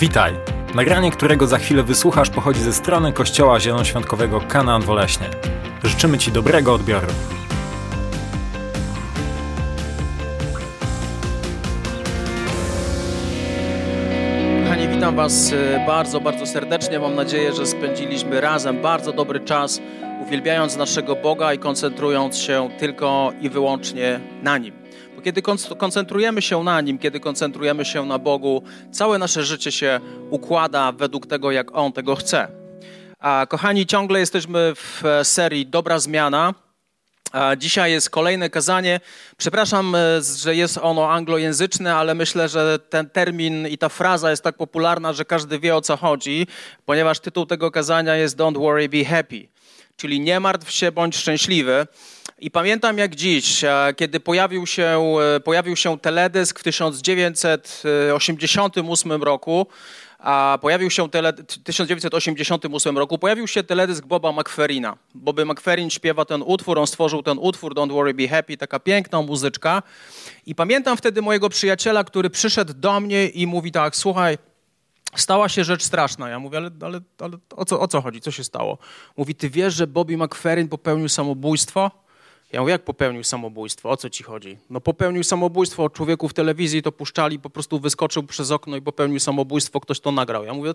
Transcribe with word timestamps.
Witaj! 0.00 0.34
Nagranie, 0.74 1.10
którego 1.10 1.46
za 1.46 1.58
chwilę 1.58 1.82
wysłuchasz, 1.82 2.30
pochodzi 2.30 2.60
ze 2.60 2.72
strony 2.72 3.12
Kościoła 3.12 3.60
Zielonoświątkowego 3.60 4.40
Kanaan 4.40 4.82
Woleśnie. 4.82 5.26
Życzymy 5.84 6.18
Ci 6.18 6.32
dobrego 6.32 6.74
odbioru. 6.74 7.06
Kochani, 14.64 14.88
witam 14.88 15.16
Was 15.16 15.52
e, 15.52 15.86
bardzo, 15.86 16.20
bardzo 16.20 16.46
serdecznie. 16.46 16.98
Mam 16.98 17.14
nadzieję, 17.14 17.52
że 17.52 17.66
spędziliśmy 17.66 18.40
razem 18.40 18.82
bardzo 18.82 19.12
dobry 19.12 19.40
czas, 19.40 19.80
uwielbiając 20.22 20.76
naszego 20.76 21.16
Boga 21.16 21.54
i 21.54 21.58
koncentrując 21.58 22.36
się 22.38 22.68
tylko 22.78 23.32
i 23.40 23.48
wyłącznie 23.48 24.20
na 24.42 24.58
Nim. 24.58 24.77
Bo 25.18 25.22
kiedy 25.22 25.42
koncentrujemy 25.78 26.42
się 26.42 26.64
na 26.64 26.80
Nim, 26.80 26.98
kiedy 26.98 27.20
koncentrujemy 27.20 27.84
się 27.84 28.06
na 28.06 28.18
Bogu, 28.18 28.62
całe 28.92 29.18
nasze 29.18 29.44
życie 29.44 29.72
się 29.72 30.00
układa 30.30 30.92
według 30.92 31.26
tego, 31.26 31.50
jak 31.50 31.76
On 31.76 31.92
tego 31.92 32.16
chce. 32.16 32.48
A 33.18 33.46
kochani, 33.48 33.86
ciągle 33.86 34.20
jesteśmy 34.20 34.72
w 34.74 35.04
e, 35.04 35.24
serii 35.24 35.66
Dobra 35.66 35.98
Zmiana. 35.98 36.54
A 37.32 37.56
dzisiaj 37.56 37.92
jest 37.92 38.10
kolejne 38.10 38.50
kazanie. 38.50 39.00
Przepraszam, 39.36 39.94
e, 39.94 39.98
że 40.38 40.56
jest 40.56 40.78
ono 40.82 41.10
anglojęzyczne, 41.10 41.94
ale 41.94 42.14
myślę, 42.14 42.48
że 42.48 42.78
ten 42.78 43.10
termin 43.10 43.68
i 43.68 43.78
ta 43.78 43.88
fraza 43.88 44.30
jest 44.30 44.42
tak 44.42 44.56
popularna, 44.56 45.12
że 45.12 45.24
każdy 45.24 45.58
wie 45.58 45.76
o 45.76 45.80
co 45.80 45.96
chodzi, 45.96 46.46
ponieważ 46.86 47.20
tytuł 47.20 47.46
tego 47.46 47.70
kazania 47.70 48.16
jest 48.16 48.36
Don't 48.36 48.58
worry, 48.58 48.88
be 48.88 49.04
happy, 49.04 49.48
czyli 49.96 50.20
nie 50.20 50.40
martw 50.40 50.70
się, 50.70 50.92
bądź 50.92 51.16
szczęśliwy. 51.16 51.86
I 52.40 52.50
pamiętam 52.50 52.98
jak 52.98 53.16
dziś, 53.16 53.64
e, 53.64 53.94
kiedy 53.96 54.20
pojawił 54.20 54.66
się, 54.66 55.16
e, 55.36 55.40
pojawił 55.40 55.76
się 55.76 55.98
teledysk 55.98 56.60
w 56.60 56.62
1988 56.62 59.22
roku, 59.22 59.66
a 60.18 60.58
pojawił 60.62 60.90
się 60.90 61.10
tele, 61.10 61.32
w 61.32 61.62
1988 61.62 62.98
roku 62.98 63.18
pojawił 63.18 63.46
się 63.46 63.62
teledysk 63.62 64.06
Boba 64.06 64.32
McFerrina. 64.32 64.96
Bobby 65.14 65.44
McFerrin 65.44 65.90
śpiewa 65.90 66.24
ten 66.24 66.42
utwór, 66.42 66.78
on 66.78 66.86
stworzył 66.86 67.22
ten 67.22 67.38
utwór 67.38 67.74
Don't 67.74 67.92
Worry 67.92 68.14
Be 68.14 68.28
Happy, 68.28 68.56
taka 68.56 68.80
piękna 68.80 69.22
muzyczka. 69.22 69.82
I 70.46 70.54
pamiętam 70.54 70.96
wtedy 70.96 71.22
mojego 71.22 71.48
przyjaciela, 71.48 72.04
który 72.04 72.30
przyszedł 72.30 72.74
do 72.74 73.00
mnie 73.00 73.28
i 73.28 73.46
mówi 73.46 73.72
tak, 73.72 73.96
słuchaj, 73.96 74.38
stała 75.16 75.48
się 75.48 75.64
rzecz 75.64 75.82
straszna. 75.82 76.28
Ja 76.28 76.38
mówię, 76.38 76.58
ale, 76.58 76.70
ale, 76.80 77.00
ale 77.18 77.38
o, 77.56 77.64
co, 77.64 77.80
o 77.80 77.88
co 77.88 78.00
chodzi, 78.00 78.20
co 78.20 78.30
się 78.30 78.44
stało? 78.44 78.78
Mówi, 79.16 79.34
ty 79.34 79.50
wiesz, 79.50 79.74
że 79.74 79.86
Bobby 79.86 80.16
McFerrin 80.16 80.68
popełnił 80.68 81.08
samobójstwo? 81.08 82.07
Ja 82.52 82.60
mówię, 82.60 82.72
jak 82.72 82.84
popełnił 82.84 83.24
samobójstwo? 83.24 83.90
O 83.90 83.96
co 83.96 84.10
ci 84.10 84.24
chodzi? 84.24 84.58
No 84.70 84.80
popełnił 84.80 85.24
samobójstwo, 85.24 85.90
człowieku 85.90 86.28
w 86.28 86.34
telewizji 86.34 86.82
to 86.82 86.92
puszczali, 86.92 87.38
po 87.38 87.50
prostu 87.50 87.78
wyskoczył 87.78 88.22
przez 88.22 88.50
okno 88.50 88.76
i 88.76 88.82
popełnił 88.82 89.20
samobójstwo, 89.20 89.80
ktoś 89.80 90.00
to 90.00 90.12
nagrał. 90.12 90.44
Ja 90.44 90.54
mówię, 90.54 90.72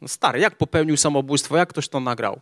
no 0.00 0.08
stary, 0.08 0.40
jak 0.40 0.56
popełnił 0.56 0.96
samobójstwo, 0.96 1.56
jak 1.56 1.68
ktoś 1.68 1.88
to 1.88 2.00
nagrał? 2.00 2.40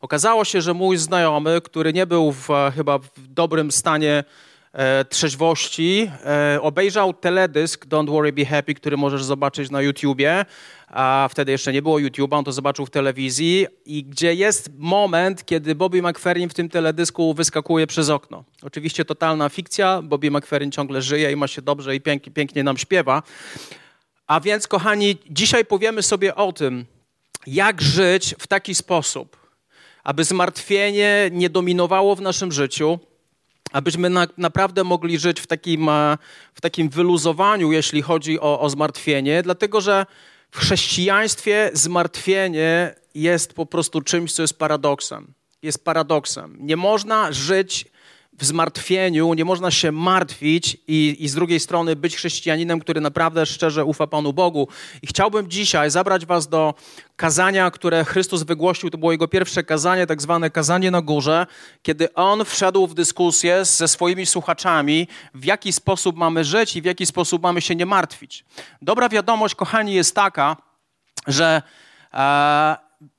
Okazało 0.00 0.44
się, 0.44 0.60
że 0.62 0.74
mój 0.74 0.96
znajomy, 0.96 1.60
który 1.60 1.92
nie 1.92 2.06
był 2.06 2.32
w, 2.32 2.48
chyba 2.74 2.98
w 2.98 3.08
dobrym 3.16 3.72
stanie 3.72 4.24
e, 4.78 5.04
trzeźwości, 5.04 6.10
e, 6.24 6.58
obejrzał 6.62 7.14
teledysk 7.14 7.86
Don't 7.86 8.10
Worry 8.10 8.32
Be 8.32 8.44
Happy, 8.44 8.74
który 8.74 8.96
możesz 8.96 9.24
zobaczyć 9.24 9.70
na 9.70 9.82
YouTubie, 9.82 10.44
a 10.88 11.28
wtedy 11.30 11.52
jeszcze 11.52 11.72
nie 11.72 11.82
było 11.82 11.98
YouTube'a, 11.98 12.36
on 12.38 12.44
to 12.44 12.52
zobaczył 12.52 12.86
w 12.86 12.90
telewizji 12.90 13.66
i 13.86 14.04
gdzie 14.04 14.34
jest 14.34 14.70
moment, 14.78 15.46
kiedy 15.46 15.74
Bobby 15.74 16.02
McFerrin 16.02 16.48
w 16.48 16.54
tym 16.54 16.68
teledysku 16.68 17.34
wyskakuje 17.34 17.86
przez 17.86 18.08
okno. 18.08 18.44
Oczywiście 18.62 19.04
totalna 19.04 19.48
fikcja, 19.48 20.02
Bobby 20.02 20.30
McFerrin 20.30 20.70
ciągle 20.70 21.02
żyje 21.02 21.32
i 21.32 21.36
ma 21.36 21.48
się 21.48 21.62
dobrze 21.62 21.96
i 21.96 22.00
pięknie, 22.00 22.32
pięknie 22.32 22.64
nam 22.64 22.76
śpiewa. 22.76 23.22
A 24.26 24.40
więc, 24.40 24.68
kochani, 24.68 25.16
dzisiaj 25.30 25.64
powiemy 25.64 26.02
sobie 26.02 26.34
o 26.34 26.52
tym, 26.52 26.84
jak 27.46 27.82
żyć 27.82 28.34
w 28.38 28.46
taki 28.46 28.74
sposób, 28.74 29.36
aby 30.04 30.24
zmartwienie 30.24 31.30
nie 31.32 31.50
dominowało 31.50 32.16
w 32.16 32.20
naszym 32.20 32.52
życiu, 32.52 32.98
abyśmy 33.72 34.10
na, 34.10 34.26
naprawdę 34.38 34.84
mogli 34.84 35.18
żyć 35.18 35.40
w 35.40 35.46
takim, 35.46 35.88
e, 35.88 36.18
w 36.54 36.60
takim 36.60 36.88
wyluzowaniu, 36.88 37.72
jeśli 37.72 38.02
chodzi 38.02 38.40
o, 38.40 38.60
o 38.60 38.70
zmartwienie, 38.70 39.42
dlatego 39.42 39.80
że 39.80 40.06
w 40.50 40.58
chrześcijaństwie 40.58 41.70
zmartwienie 41.72 42.94
jest 43.14 43.54
po 43.54 43.66
prostu 43.66 44.00
czymś, 44.00 44.32
co 44.32 44.42
jest 44.42 44.58
paradoksem. 44.58 45.32
Jest 45.62 45.84
paradoksem. 45.84 46.56
Nie 46.60 46.76
można 46.76 47.32
żyć 47.32 47.84
w 48.38 48.44
zmartwieniu, 48.44 49.34
nie 49.34 49.44
można 49.44 49.70
się 49.70 49.92
martwić 49.92 50.76
i, 50.88 51.16
i 51.18 51.28
z 51.28 51.34
drugiej 51.34 51.60
strony 51.60 51.96
być 51.96 52.16
chrześcijaninem, 52.16 52.80
który 52.80 53.00
naprawdę 53.00 53.46
szczerze 53.46 53.84
ufa 53.84 54.06
Panu 54.06 54.32
Bogu. 54.32 54.68
I 55.02 55.06
chciałbym 55.06 55.50
dzisiaj 55.50 55.90
zabrać 55.90 56.26
Was 56.26 56.48
do 56.48 56.74
kazania, 57.16 57.70
które 57.70 58.04
Chrystus 58.04 58.42
wygłosił. 58.42 58.90
To 58.90 58.98
było 58.98 59.12
Jego 59.12 59.28
pierwsze 59.28 59.64
kazanie, 59.64 60.06
tak 60.06 60.22
zwane 60.22 60.50
kazanie 60.50 60.90
na 60.90 61.02
górze, 61.02 61.46
kiedy 61.82 62.14
On 62.14 62.44
wszedł 62.44 62.86
w 62.86 62.94
dyskusję 62.94 63.64
ze 63.64 63.88
swoimi 63.88 64.26
słuchaczami, 64.26 65.08
w 65.34 65.44
jaki 65.44 65.72
sposób 65.72 66.16
mamy 66.16 66.44
żyć 66.44 66.76
i 66.76 66.82
w 66.82 66.84
jaki 66.84 67.06
sposób 67.06 67.42
mamy 67.42 67.60
się 67.60 67.76
nie 67.76 67.86
martwić. 67.86 68.44
Dobra 68.82 69.08
wiadomość, 69.08 69.54
kochani, 69.54 69.94
jest 69.94 70.14
taka, 70.14 70.56
że 71.26 71.62
e, 72.14 72.76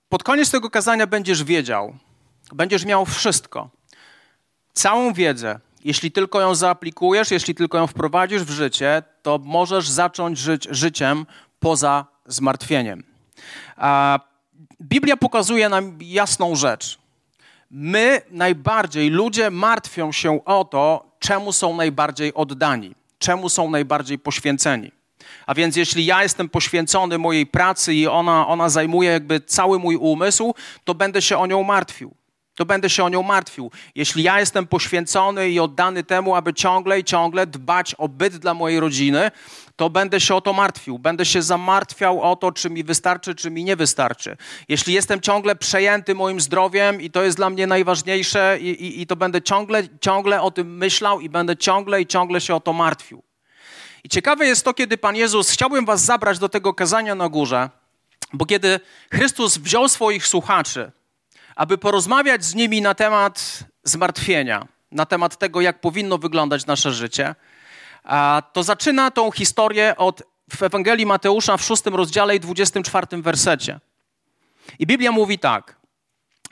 pod 0.09 0.23
koniec 0.23 0.51
tego 0.51 0.69
kazania 0.69 1.07
będziesz 1.07 1.43
wiedział, 1.43 1.95
będziesz 2.53 2.85
miał 2.85 3.05
wszystko 3.05 3.78
całą 4.79 5.13
wiedzę, 5.13 5.59
jeśli 5.83 6.11
tylko 6.11 6.41
ją 6.41 6.55
zaaplikujesz, 6.55 7.31
jeśli 7.31 7.55
tylko 7.55 7.77
ją 7.77 7.87
wprowadzisz 7.87 8.43
w 8.43 8.49
życie, 8.49 9.03
to 9.21 9.39
możesz 9.43 9.89
zacząć 9.89 10.37
żyć 10.37 10.67
życiem 10.71 11.25
poza 11.59 12.05
zmartwieniem. 12.25 13.03
A 13.77 14.19
Biblia 14.81 15.17
pokazuje 15.17 15.69
nam 15.69 15.97
jasną 16.01 16.55
rzecz. 16.55 16.99
My 17.71 18.21
najbardziej, 18.31 19.09
ludzie 19.09 19.51
martwią 19.51 20.11
się 20.11 20.45
o 20.45 20.65
to, 20.65 21.11
czemu 21.19 21.51
są 21.51 21.75
najbardziej 21.75 22.33
oddani, 22.33 22.95
czemu 23.19 23.49
są 23.49 23.69
najbardziej 23.69 24.19
poświęceni. 24.19 24.91
A 25.45 25.53
więc 25.53 25.75
jeśli 25.75 26.05
ja 26.05 26.23
jestem 26.23 26.49
poświęcony 26.49 27.17
mojej 27.17 27.45
pracy 27.45 27.93
i 27.93 28.07
ona, 28.07 28.47
ona 28.47 28.69
zajmuje 28.69 29.09
jakby 29.09 29.41
cały 29.41 29.79
mój 29.79 29.95
umysł, 29.95 30.53
to 30.83 30.95
będę 30.95 31.21
się 31.21 31.37
o 31.37 31.47
nią 31.47 31.63
martwił 31.63 32.18
to 32.59 32.65
będę 32.65 32.89
się 32.89 33.03
o 33.03 33.09
nią 33.09 33.23
martwił. 33.23 33.71
Jeśli 33.95 34.23
ja 34.23 34.39
jestem 34.39 34.67
poświęcony 34.67 35.49
i 35.49 35.59
oddany 35.59 36.03
temu, 36.03 36.35
aby 36.35 36.53
ciągle 36.53 36.99
i 36.99 37.03
ciągle 37.03 37.47
dbać 37.47 37.95
o 37.97 38.07
byt 38.09 38.37
dla 38.37 38.53
mojej 38.53 38.79
rodziny, 38.79 39.31
to 39.75 39.89
będę 39.89 40.19
się 40.19 40.35
o 40.35 40.41
to 40.41 40.53
martwił. 40.53 40.99
Będę 40.99 41.25
się 41.25 41.41
zamartwiał 41.41 42.21
o 42.21 42.35
to, 42.35 42.51
czy 42.51 42.69
mi 42.69 42.83
wystarczy, 42.83 43.35
czy 43.35 43.51
mi 43.51 43.63
nie 43.63 43.75
wystarczy. 43.75 44.37
Jeśli 44.69 44.93
jestem 44.93 45.21
ciągle 45.21 45.55
przejęty 45.55 46.15
moim 46.15 46.41
zdrowiem 46.41 47.01
i 47.01 47.11
to 47.11 47.23
jest 47.23 47.37
dla 47.37 47.49
mnie 47.49 47.67
najważniejsze, 47.67 48.57
i, 48.61 48.67
i, 48.67 49.01
i 49.01 49.07
to 49.07 49.15
będę 49.15 49.41
ciągle, 49.41 49.83
ciągle 50.01 50.41
o 50.41 50.51
tym 50.51 50.77
myślał 50.77 51.19
i 51.19 51.29
będę 51.29 51.57
ciągle 51.57 52.01
i 52.01 52.07
ciągle 52.07 52.41
się 52.41 52.55
o 52.55 52.59
to 52.59 52.73
martwił. 52.73 53.23
I 54.03 54.09
ciekawe 54.09 54.45
jest 54.45 54.65
to, 54.65 54.73
kiedy 54.73 54.97
Pan 54.97 55.15
Jezus, 55.15 55.49
chciałbym 55.49 55.85
Was 55.85 56.01
zabrać 56.01 56.39
do 56.39 56.49
tego 56.49 56.73
kazania 56.73 57.15
na 57.15 57.29
górze, 57.29 57.69
bo 58.33 58.45
kiedy 58.45 58.79
Chrystus 59.13 59.57
wziął 59.57 59.89
swoich 59.89 60.27
słuchaczy, 60.27 60.91
aby 61.59 61.77
porozmawiać 61.77 62.45
z 62.45 62.55
nimi 62.55 62.81
na 62.81 62.95
temat 62.95 63.59
zmartwienia, 63.83 64.67
na 64.91 65.05
temat 65.05 65.37
tego, 65.37 65.61
jak 65.61 65.81
powinno 65.81 66.17
wyglądać 66.17 66.65
nasze 66.65 66.93
życie, 66.93 67.35
to 68.53 68.63
zaczyna 68.63 69.11
tą 69.11 69.31
historię 69.31 69.97
od 69.97 70.23
w 70.53 70.63
Ewangelii 70.63 71.05
Mateusza 71.05 71.57
w 71.57 71.63
szóstym 71.63 71.95
rozdziale 71.95 72.35
i 72.35 72.39
24 72.39 73.21
wersecie. 73.21 73.79
I 74.79 74.87
Biblia 74.87 75.11
mówi 75.11 75.39
tak. 75.39 75.79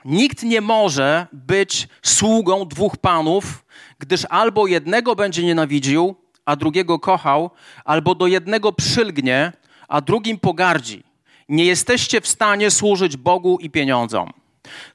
Nikt 0.04 0.42
nie 0.42 0.60
może 0.60 1.26
być 1.32 1.88
sługą 2.02 2.68
dwóch 2.68 2.96
panów, 2.96 3.64
gdyż 3.98 4.26
albo 4.30 4.66
jednego 4.66 5.16
będzie 5.16 5.42
nienawidził, 5.42 6.14
a 6.44 6.56
drugiego 6.56 6.98
kochał, 6.98 7.50
albo 7.84 8.14
do 8.14 8.26
jednego 8.26 8.72
przylgnie, 8.72 9.52
a 9.88 10.00
drugim 10.00 10.38
pogardzi. 10.38 11.04
Nie 11.48 11.64
jesteście 11.64 12.20
w 12.20 12.28
stanie 12.28 12.70
służyć 12.70 13.16
Bogu 13.16 13.58
i 13.60 13.70
pieniądzom. 13.70 14.32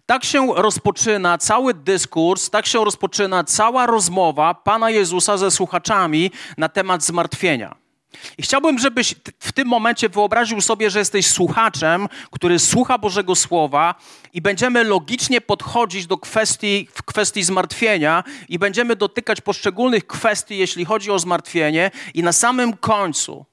Tak 0.05 0.23
się 0.23 0.47
rozpoczyna 0.55 1.37
cały 1.37 1.73
dyskurs, 1.73 2.49
tak 2.49 2.65
się 2.65 2.85
rozpoczyna 2.85 3.43
cała 3.43 3.85
rozmowa 3.85 4.53
Pana 4.53 4.89
Jezusa 4.89 5.37
ze 5.37 5.51
słuchaczami 5.51 6.31
na 6.57 6.69
temat 6.69 7.03
zmartwienia. 7.03 7.83
I 8.37 8.43
chciałbym, 8.43 8.79
żebyś 8.79 9.15
w 9.39 9.51
tym 9.51 9.67
momencie 9.67 10.09
wyobraził 10.09 10.61
sobie, 10.61 10.89
że 10.89 10.99
jesteś 10.99 11.27
słuchaczem, 11.27 12.07
który 12.31 12.59
słucha 12.59 12.97
Bożego 12.97 13.35
Słowa 13.35 13.95
i 14.33 14.41
będziemy 14.41 14.83
logicznie 14.83 15.41
podchodzić 15.41 16.07
do 16.07 16.17
kwestii, 16.17 16.87
kwestii 17.05 17.43
zmartwienia 17.43 18.23
i 18.49 18.59
będziemy 18.59 18.95
dotykać 18.95 19.41
poszczególnych 19.41 20.07
kwestii, 20.07 20.57
jeśli 20.57 20.85
chodzi 20.85 21.11
o 21.11 21.19
zmartwienie 21.19 21.91
i 22.13 22.23
na 22.23 22.31
samym 22.31 22.77
końcu 22.77 23.45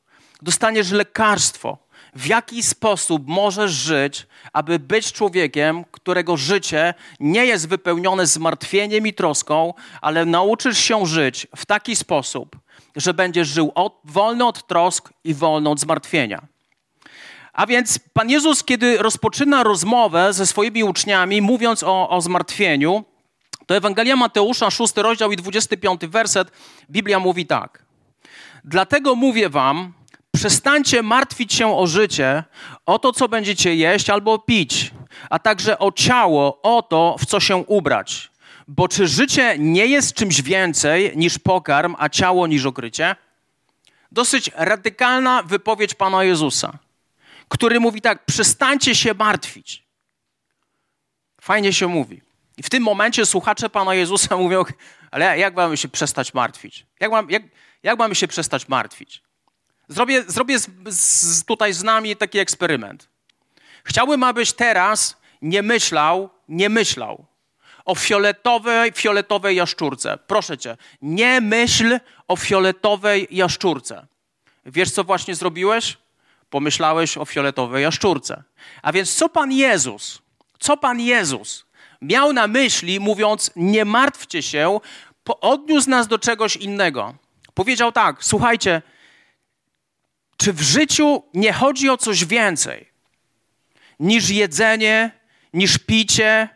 dostaniesz 0.43 0.91
lekarstwo, 0.91 1.79
w 2.17 2.27
jaki 2.27 2.63
sposób 2.63 3.23
możesz 3.27 3.73
żyć, 3.73 4.27
aby 4.53 4.79
być 4.79 5.13
człowiekiem, 5.13 5.85
którego 5.91 6.37
życie 6.37 6.95
nie 7.21 7.47
jest 7.47 7.69
wypełnione 7.69 8.27
zmartwieniem 8.27 9.07
i 9.07 9.15
troską, 9.15 9.75
ale 10.01 10.25
nauczysz 10.25 10.79
się 10.79 11.07
żyć 11.07 11.47
w 11.57 11.67
taki 11.67 11.97
sposób, 11.97 12.57
że 12.97 13.15
będziesz 13.15 13.49
żył 13.49 13.73
od, 13.75 14.01
wolny 14.05 14.47
od 14.47 14.67
trosk 14.67 15.13
i 15.25 15.35
wolny 15.35 15.71
od 15.71 15.81
zmartwienia. 15.81 16.43
A 17.53 17.67
więc 17.67 17.99
Pan 18.13 18.31
Jezus, 18.31 18.65
kiedy 18.65 18.99
rozpoczyna 18.99 19.63
rozmowę 19.63 20.33
ze 20.33 20.47
swoimi 20.47 20.85
uczniami, 20.85 21.43
mówiąc 21.43 21.83
o, 21.83 22.09
o 22.09 22.21
zmartwieniu, 22.21 23.05
to 23.67 23.77
Ewangelia 23.77 24.17
Mateusza, 24.17 24.71
6 24.71 24.97
rozdział 24.97 25.33
i 25.33 25.37
25 25.37 26.01
werset, 26.07 26.53
Biblia 26.91 27.19
mówi 27.19 27.47
tak. 27.47 27.85
Dlatego 28.65 29.15
mówię 29.15 29.49
wam, 29.49 29.93
przestańcie 30.41 31.03
martwić 31.03 31.53
się 31.55 31.77
o 31.77 31.87
życie, 31.87 32.45
o 32.87 32.99
to, 32.99 33.13
co 33.13 33.29
będziecie 33.29 33.75
jeść 33.75 34.11
albo 34.11 34.39
pić, 34.39 34.91
a 35.31 35.39
także 35.39 35.79
o 35.79 35.93
ciało, 35.93 36.63
o 36.63 36.83
to, 36.83 37.17
w 37.19 37.27
co 37.27 37.41
się 37.41 37.57
ubrać. 37.57 38.31
Bo 38.69 38.89
czy 38.89 39.09
życie 39.09 39.57
nie 39.59 39.87
jest 39.87 40.15
czymś 40.15 40.43
więcej 40.43 41.13
niż 41.17 41.39
pokarm, 41.39 41.95
a 41.99 42.09
ciało 42.09 42.47
niż 42.47 42.65
okrycie? 42.65 43.17
Dosyć 44.13 44.51
radykalna 44.55 45.43
wypowiedź 45.43 45.95
Pana 45.95 46.25
Jezusa, 46.25 46.79
który 47.49 47.81
mówi 47.81 48.01
tak: 48.01 48.25
przestańcie 48.25 48.95
się 48.95 49.15
martwić. 49.15 49.83
Fajnie 51.41 51.73
się 51.73 51.87
mówi. 51.87 52.23
I 52.57 52.63
w 52.63 52.71
tym 52.71 52.83
momencie 52.83 53.27
słuchacze 53.27 53.71
Pana 53.71 53.95
Jezusa 53.95 54.37
mówią, 54.45 54.65
ale 55.11 55.39
jak 55.39 55.55
mamy 55.55 55.77
się 55.77 55.89
przestać 55.89 56.35
martwić? 56.35 56.87
Jak, 57.01 57.11
mam, 57.11 57.31
jak, 57.31 57.43
jak 57.83 57.99
mamy 57.99 58.15
się 58.15 58.29
przestać 58.29 58.69
martwić? 58.69 59.23
Zrobię, 59.91 60.25
zrobię 60.27 60.59
z, 60.59 60.69
z, 60.87 61.45
tutaj 61.45 61.73
z 61.73 61.83
nami 61.83 62.17
taki 62.17 62.39
eksperyment. 62.39 63.09
Chciałbym, 63.85 64.23
abyś 64.23 64.53
teraz 64.53 65.17
nie 65.43 65.63
myślał, 65.63 66.31
nie 66.49 66.69
myślał 66.69 67.25
o 67.85 67.95
fioletowej, 67.95 68.93
fioletowej 68.93 69.57
jaszczurce. 69.57 70.19
Proszę 70.27 70.59
cię, 70.59 70.77
nie 71.03 71.41
myśl 71.41 71.99
o 72.29 72.37
fioletowej 72.37 73.29
jaszczurce. 73.31 74.07
Wiesz, 74.67 74.91
co 74.91 75.05
właśnie 75.05 75.35
zrobiłeś? 75.35 75.99
Pomyślałeś 76.51 77.17
o 77.19 77.25
fioletowej 77.25 77.83
jaszczurce. 77.83 78.43
A 78.83 78.93
więc 78.93 79.15
co 79.15 79.29
Pan 79.29 79.53
Jezus, 79.53 80.23
co 80.59 80.77
Pan 80.77 81.01
Jezus 81.01 81.65
miał 82.03 82.33
na 82.33 82.47
myśli, 82.47 83.01
mówiąc, 83.01 83.51
nie 83.57 83.85
martwcie 83.85 84.43
się, 84.43 84.81
odniósł 85.41 85.91
nas 85.91 86.09
do 86.09 86.19
czegoś 86.19 86.57
innego. 86.57 87.15
Powiedział 87.55 87.93
tak, 87.93 88.25
słuchajcie, 88.25 88.83
czy 90.41 90.53
w 90.53 90.61
życiu 90.61 91.23
nie 91.35 91.53
chodzi 91.53 91.91
o 91.91 91.97
coś 91.97 92.25
więcej 92.25 92.89
niż 94.01 94.31
jedzenie, 94.31 95.11
niż 95.55 95.79
picie, 95.79 96.49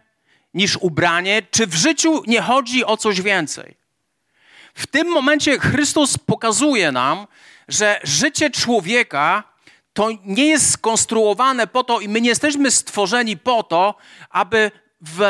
niż 0.55 0.77
ubranie? 0.77 1.43
Czy 1.51 1.67
w 1.67 1.75
życiu 1.75 2.23
nie 2.27 2.43
chodzi 2.43 2.85
o 2.85 2.97
coś 2.97 3.21
więcej? 3.21 3.77
W 4.75 4.87
tym 4.87 5.09
momencie 5.09 5.59
Chrystus 5.59 6.19
pokazuje 6.19 6.93
nam, 6.93 7.27
że 7.69 8.01
życie 8.03 8.51
człowieka 8.51 9.43
to 9.93 10.09
nie 10.25 10.47
jest 10.47 10.71
skonstruowane 10.71 11.67
po 11.67 11.85
to 11.85 12.01
i 12.01 12.09
my 12.09 12.21
nie 12.21 12.29
jesteśmy 12.29 12.71
stworzeni 12.71 13.37
po 13.37 13.63
to, 13.63 13.95
aby 14.31 14.71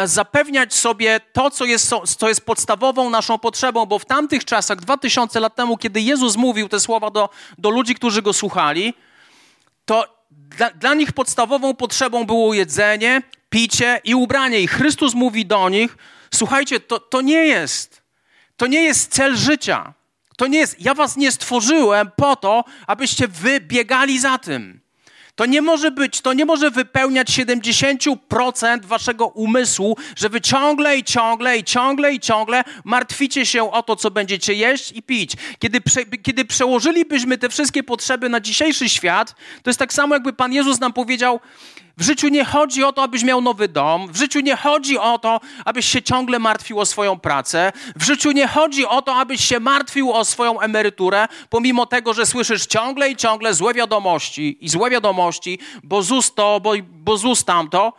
zapewniać 0.05 0.75
sobie 0.75 1.21
to, 1.32 1.50
co 1.50 1.65
jest, 1.65 1.91
co 2.19 2.29
jest 2.29 2.47
podstawową 2.47 3.11
naszą 3.11 3.38
potrzebą, 3.38 3.87
bo 3.87 3.99
w 3.99 4.05
tamtych 4.05 4.44
czasach, 4.44 4.81
2000 4.81 5.41
lat 5.41 5.55
temu, 5.55 5.76
kiedy 5.76 6.00
Jezus 6.00 6.37
mówił 6.37 6.69
te 6.69 6.81
słowa 6.81 7.11
do, 7.11 7.29
do 7.59 7.71
ludzi, 7.71 7.94
którzy 7.94 8.23
go 8.23 8.32
słuchali, 8.32 8.94
to 9.85 10.26
dla, 10.31 10.71
dla 10.71 10.94
nich 10.94 11.12
podstawową 11.12 11.75
potrzebą 11.75 12.25
było 12.25 12.55
jedzenie, 12.55 13.23
picie 13.50 14.00
i 14.05 14.15
ubranie. 14.15 14.61
I 14.61 14.67
Chrystus 14.67 15.15
mówi 15.15 15.47
do 15.47 15.69
nich: 15.69 15.97
Słuchajcie, 16.35 16.81
to, 16.81 17.00
to 17.00 17.21
nie 17.21 17.47
jest, 17.47 18.03
to 18.56 18.67
nie 18.67 18.82
jest 18.82 19.12
cel 19.12 19.37
życia. 19.37 19.94
To 20.37 20.47
nie 20.47 20.59
jest, 20.59 20.81
ja 20.81 20.94
was 20.94 21.17
nie 21.17 21.32
stworzyłem 21.32 22.11
po 22.17 22.37
to, 22.37 22.65
abyście 22.87 23.29
wy 23.29 23.61
biegali 23.61 24.19
za 24.19 24.38
tym. 24.38 24.84
To 25.37 25.47
nie 25.47 25.63
może 25.63 25.91
być, 25.91 26.21
to 26.21 26.33
nie 26.33 26.45
może 26.45 26.71
wypełniać 26.71 27.29
70% 27.31 28.85
waszego 28.85 29.27
umysłu, 29.27 29.97
że 30.17 30.29
wy 30.29 30.41
ciągle 30.41 30.99
i 30.99 31.05
ciągle 31.05 31.59
i 31.59 31.65
ciągle 31.65 32.13
i 32.13 32.21
ciągle 32.21 32.65
martwicie 32.85 33.47
się 33.47 33.71
o 33.71 33.83
to, 33.83 33.97
co 33.97 34.11
będziecie 34.11 34.55
jeść 34.55 34.93
i 34.93 35.03
pić. 35.03 35.33
Kiedy, 35.59 35.81
prze, 35.81 36.05
kiedy 36.05 36.45
przełożylibyśmy 36.45 37.39
te 37.39 37.49
wszystkie 37.49 37.83
potrzeby 37.83 38.29
na 38.29 38.41
dzisiejszy 38.41 38.89
świat, 38.89 39.35
to 39.63 39.71
jest 39.71 39.79
tak 39.79 39.93
samo, 39.93 40.15
jakby 40.15 40.33
Pan 40.33 40.53
Jezus 40.53 40.81
nam 40.81 40.93
powiedział, 40.93 41.41
w 41.96 42.02
życiu 42.02 42.29
nie 42.29 42.44
chodzi 42.44 42.85
o 42.85 42.93
to, 42.93 43.02
abyś 43.02 43.23
miał 43.23 43.41
nowy 43.41 43.69
dom. 43.69 44.12
W 44.12 44.17
życiu 44.17 44.41
nie 44.41 44.56
chodzi 44.56 44.99
o 44.99 45.19
to, 45.19 45.41
abyś 45.64 45.87
się 45.87 46.02
ciągle 46.02 46.38
martwił 46.38 46.81
o 46.81 46.87
swoją 46.87 47.19
pracę. 47.19 47.73
W 47.96 48.05
życiu 48.05 48.32
nie 48.32 48.49
chodzi 48.49 48.87
o 48.87 49.02
to, 49.02 49.14
abyś 49.14 49.44
się 49.44 49.61
martwił 49.61 50.12
o 50.12 50.25
swoją 50.25 50.61
emeryturę, 50.61 51.29
pomimo 51.50 51.87
tego, 51.87 52.14
że 52.14 52.26
słyszysz 52.26 52.67
ciągle 52.67 53.11
i 53.11 53.17
ciągle 53.17 53.55
złe 53.55 53.75
wiadomości 53.75 54.58
i 54.61 54.69
złe 54.69 54.91
wiadomości, 54.91 55.58
bo 55.82 56.02
ZUS 56.02 56.35
to, 56.35 56.61
bo, 56.61 56.73
bo 56.91 57.17
ZUS 57.17 57.44
tamto. 57.44 57.93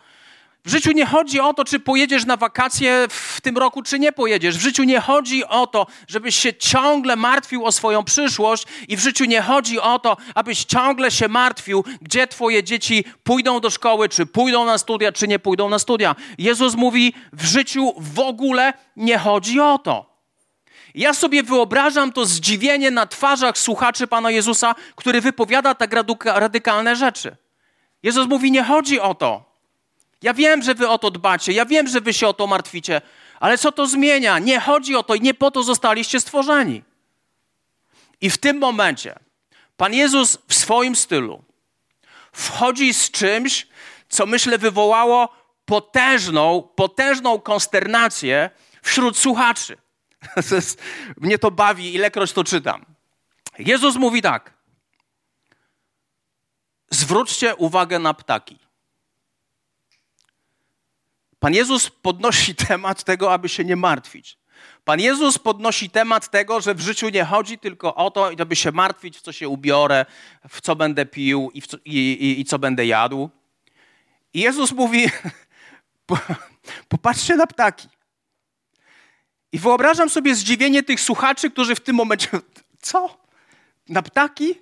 W 0.66 0.70
życiu 0.70 0.92
nie 0.92 1.06
chodzi 1.06 1.40
o 1.40 1.54
to, 1.54 1.66
czy 1.66 1.80
pojedziesz 1.80 2.26
na 2.26 2.38
wakacje 2.38 3.08
w 3.10 3.42
tym 3.42 3.58
roku, 3.58 3.82
czy 3.82 4.00
nie 4.00 4.12
pojedziesz. 4.12 4.58
W 4.58 4.62
życiu 4.62 4.84
nie 4.84 5.00
chodzi 5.00 5.46
o 5.46 5.68
to, 5.68 5.88
żebyś 6.08 6.36
się 6.36 6.54
ciągle 6.54 7.16
martwił 7.16 7.66
o 7.66 7.72
swoją 7.72 8.04
przyszłość, 8.04 8.66
i 8.88 8.98
w 8.98 9.00
życiu 9.00 9.26
nie 9.26 9.42
chodzi 9.42 9.80
o 9.80 10.00
to, 10.00 10.18
abyś 10.36 10.64
ciągle 10.64 11.12
się 11.12 11.28
martwił, 11.28 11.84
gdzie 12.02 12.28
twoje 12.28 12.64
dzieci 12.64 13.06
pójdą 13.24 13.60
do 13.60 13.70
szkoły, 13.70 14.10
czy 14.10 14.26
pójdą 14.26 14.66
na 14.66 14.78
studia, 14.78 15.12
czy 15.12 15.28
nie 15.28 15.40
pójdą 15.40 15.70
na 15.70 15.80
studia. 15.80 16.16
Jezus 16.38 16.76
mówi, 16.76 17.14
w 17.34 17.46
życiu 17.46 17.94
w 17.98 18.20
ogóle 18.20 18.74
nie 18.96 19.18
chodzi 19.18 19.60
o 19.60 19.78
to. 19.78 20.16
Ja 20.96 21.14
sobie 21.14 21.44
wyobrażam 21.44 22.12
to 22.12 22.26
zdziwienie 22.26 22.92
na 22.92 23.06
twarzach 23.06 23.58
słuchaczy 23.58 24.08
Pana 24.08 24.32
Jezusa, 24.32 24.76
który 24.96 25.22
wypowiada 25.22 25.76
tak 25.76 25.94
radykalne 26.26 26.96
rzeczy. 26.96 27.36
Jezus 28.04 28.28
mówi, 28.28 28.52
nie 28.52 28.64
chodzi 28.64 29.00
o 29.00 29.14
to. 29.14 29.55
Ja 30.22 30.34
wiem, 30.34 30.64
że 30.64 30.76
wy 30.76 30.90
o 30.90 30.98
to 30.98 31.12
dbacie, 31.12 31.52
ja 31.52 31.66
wiem, 31.66 31.88
że 31.88 32.02
wy 32.02 32.14
się 32.14 32.28
o 32.28 32.34
to 32.34 32.48
martwicie, 32.48 33.02
ale 33.40 33.58
co 33.58 33.72
to 33.72 33.88
zmienia? 33.88 34.40
Nie 34.40 34.60
chodzi 34.60 34.96
o 34.96 35.04
to 35.04 35.16
i 35.16 35.22
nie 35.22 35.34
po 35.34 35.52
to 35.52 35.64
zostaliście 35.64 36.20
stworzeni. 36.20 36.84
I 38.22 38.30
w 38.30 38.38
tym 38.38 38.58
momencie 38.58 39.20
Pan 39.78 39.94
Jezus 39.94 40.38
w 40.48 40.54
swoim 40.54 40.96
stylu 40.96 41.44
wchodzi 42.32 42.94
z 42.94 43.12
czymś, 43.12 43.68
co 44.10 44.26
myślę 44.26 44.58
wywołało 44.58 45.30
potężną, 45.66 46.70
potężną 46.76 47.40
konsternację 47.40 48.50
wśród 48.82 49.18
słuchaczy. 49.18 49.78
Mnie 51.22 51.38
to 51.38 51.52
bawi, 51.52 51.94
ilekroć 51.94 52.34
to 52.34 52.44
czytam. 52.44 52.86
Jezus 53.60 53.96
mówi 53.96 54.22
tak. 54.22 54.54
Zwróćcie 56.90 57.56
uwagę 57.56 58.00
na 58.00 58.14
ptaki. 58.14 58.65
Pan 61.46 61.54
Jezus 61.54 61.90
podnosi 61.90 62.56
temat 62.68 63.04
tego, 63.04 63.34
aby 63.34 63.50
się 63.50 63.64
nie 63.64 63.76
martwić. 63.76 64.38
Pan 64.86 65.00
Jezus 65.00 65.38
podnosi 65.38 65.90
temat 65.90 66.32
tego, 66.32 66.62
że 66.62 66.76
w 66.76 66.80
życiu 66.80 67.10
nie 67.10 67.26
chodzi 67.26 67.58
tylko 67.58 67.96
o 67.96 68.12
to, 68.12 68.32
aby 68.40 68.56
się 68.56 68.72
martwić, 68.72 69.18
w 69.18 69.22
co 69.22 69.32
się 69.32 69.50
ubiorę, 69.50 70.06
w 70.50 70.62
co 70.62 70.76
będę 70.76 71.06
pił 71.06 71.52
i, 71.54 71.62
co, 71.62 71.78
i, 71.86 71.98
i, 71.98 72.40
i 72.42 72.46
co 72.46 72.60
będę 72.60 72.86
jadł. 72.86 73.30
I 74.34 74.40
Jezus 74.40 74.72
mówi: 74.72 75.10
Popatrzcie 76.90 77.36
na 77.36 77.48
ptaki. 77.48 77.88
I 79.52 79.60
wyobrażam 79.60 80.10
sobie 80.10 80.36
zdziwienie 80.36 80.84
tych 80.84 81.02
słuchaczy, 81.02 81.52
którzy 81.52 81.76
w 81.76 81.80
tym 81.80 81.96
momencie. 81.96 82.30
Co? 82.82 83.18
Na 83.90 84.02
ptaki? 84.02 84.56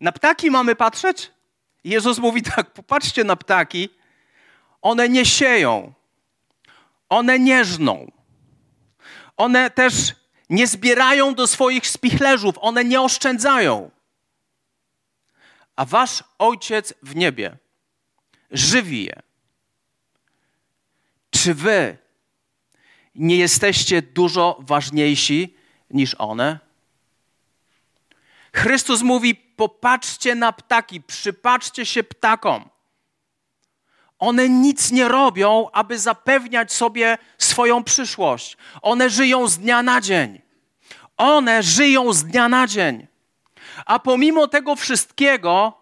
Na 0.00 0.12
ptaki 0.12 0.50
mamy 0.50 0.76
patrzeć? 0.76 1.30
I 1.84 1.90
Jezus 1.90 2.18
mówi 2.18 2.42
tak: 2.42 2.70
Popatrzcie 2.70 3.24
na 3.24 3.36
ptaki 3.36 3.88
one 4.84 5.08
nie 5.08 5.26
sieją, 5.26 5.92
one 7.08 7.38
nie 7.38 7.64
żną, 7.64 8.12
one 9.36 9.70
też 9.70 9.94
nie 10.50 10.66
zbierają 10.66 11.34
do 11.34 11.46
swoich 11.46 11.86
spichlerzów, 11.86 12.54
one 12.60 12.84
nie 12.84 13.00
oszczędzają. 13.00 13.90
A 15.76 15.84
wasz 15.84 16.24
ojciec 16.38 16.94
w 17.02 17.16
niebie 17.16 17.58
żywi 18.50 19.04
je. 19.04 19.22
Czy 21.30 21.54
wy 21.54 21.98
nie 23.14 23.36
jesteście 23.36 24.02
dużo 24.02 24.56
ważniejsi 24.60 25.56
niż 25.90 26.14
one? 26.18 26.58
Chrystus 28.52 29.02
mówi: 29.02 29.34
popatrzcie 29.34 30.34
na 30.34 30.52
ptaki, 30.52 31.00
przypatrzcie 31.02 31.86
się 31.86 32.04
ptakom. 32.04 32.73
One 34.24 34.48
nic 34.48 34.92
nie 34.92 35.08
robią, 35.08 35.66
aby 35.72 35.98
zapewniać 35.98 36.72
sobie 36.72 37.18
swoją 37.38 37.84
przyszłość. 37.84 38.56
One 38.82 39.10
żyją 39.10 39.48
z 39.48 39.58
dnia 39.58 39.82
na 39.82 40.00
dzień. 40.00 40.40
One 41.16 41.62
żyją 41.62 42.12
z 42.12 42.24
dnia 42.24 42.48
na 42.48 42.66
dzień. 42.66 43.06
A 43.86 43.98
pomimo 43.98 44.48
tego 44.48 44.76
wszystkiego, 44.76 45.78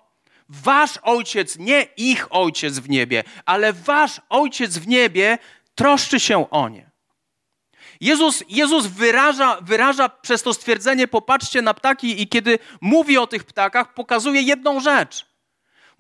wasz 0.49 0.99
ojciec, 1.03 1.59
nie 1.59 1.87
ich 1.97 2.27
ojciec 2.31 2.79
w 2.79 2.89
niebie, 2.89 3.25
ale 3.47 3.73
wasz 3.73 4.21
ojciec 4.29 4.79
w 4.79 4.89
niebie 4.89 5.39
troszczy 5.75 6.21
się 6.21 6.51
o 6.51 6.69
nie. 6.69 6.91
Jezus, 8.01 8.45
Jezus 8.49 8.87
wyraża, 8.87 9.59
wyraża 9.61 10.09
przez 10.09 10.43
to 10.43 10.55
stwierdzenie: 10.55 11.09
popatrzcie 11.09 11.63
na 11.63 11.75
ptaki, 11.75 12.23
i 12.23 12.29
kiedy 12.29 12.59
mówi 12.81 13.19
o 13.19 13.27
tych 13.27 13.45
ptakach, 13.45 13.95
pokazuje 13.95 14.43
jedną 14.43 14.81
rzecz 14.81 15.32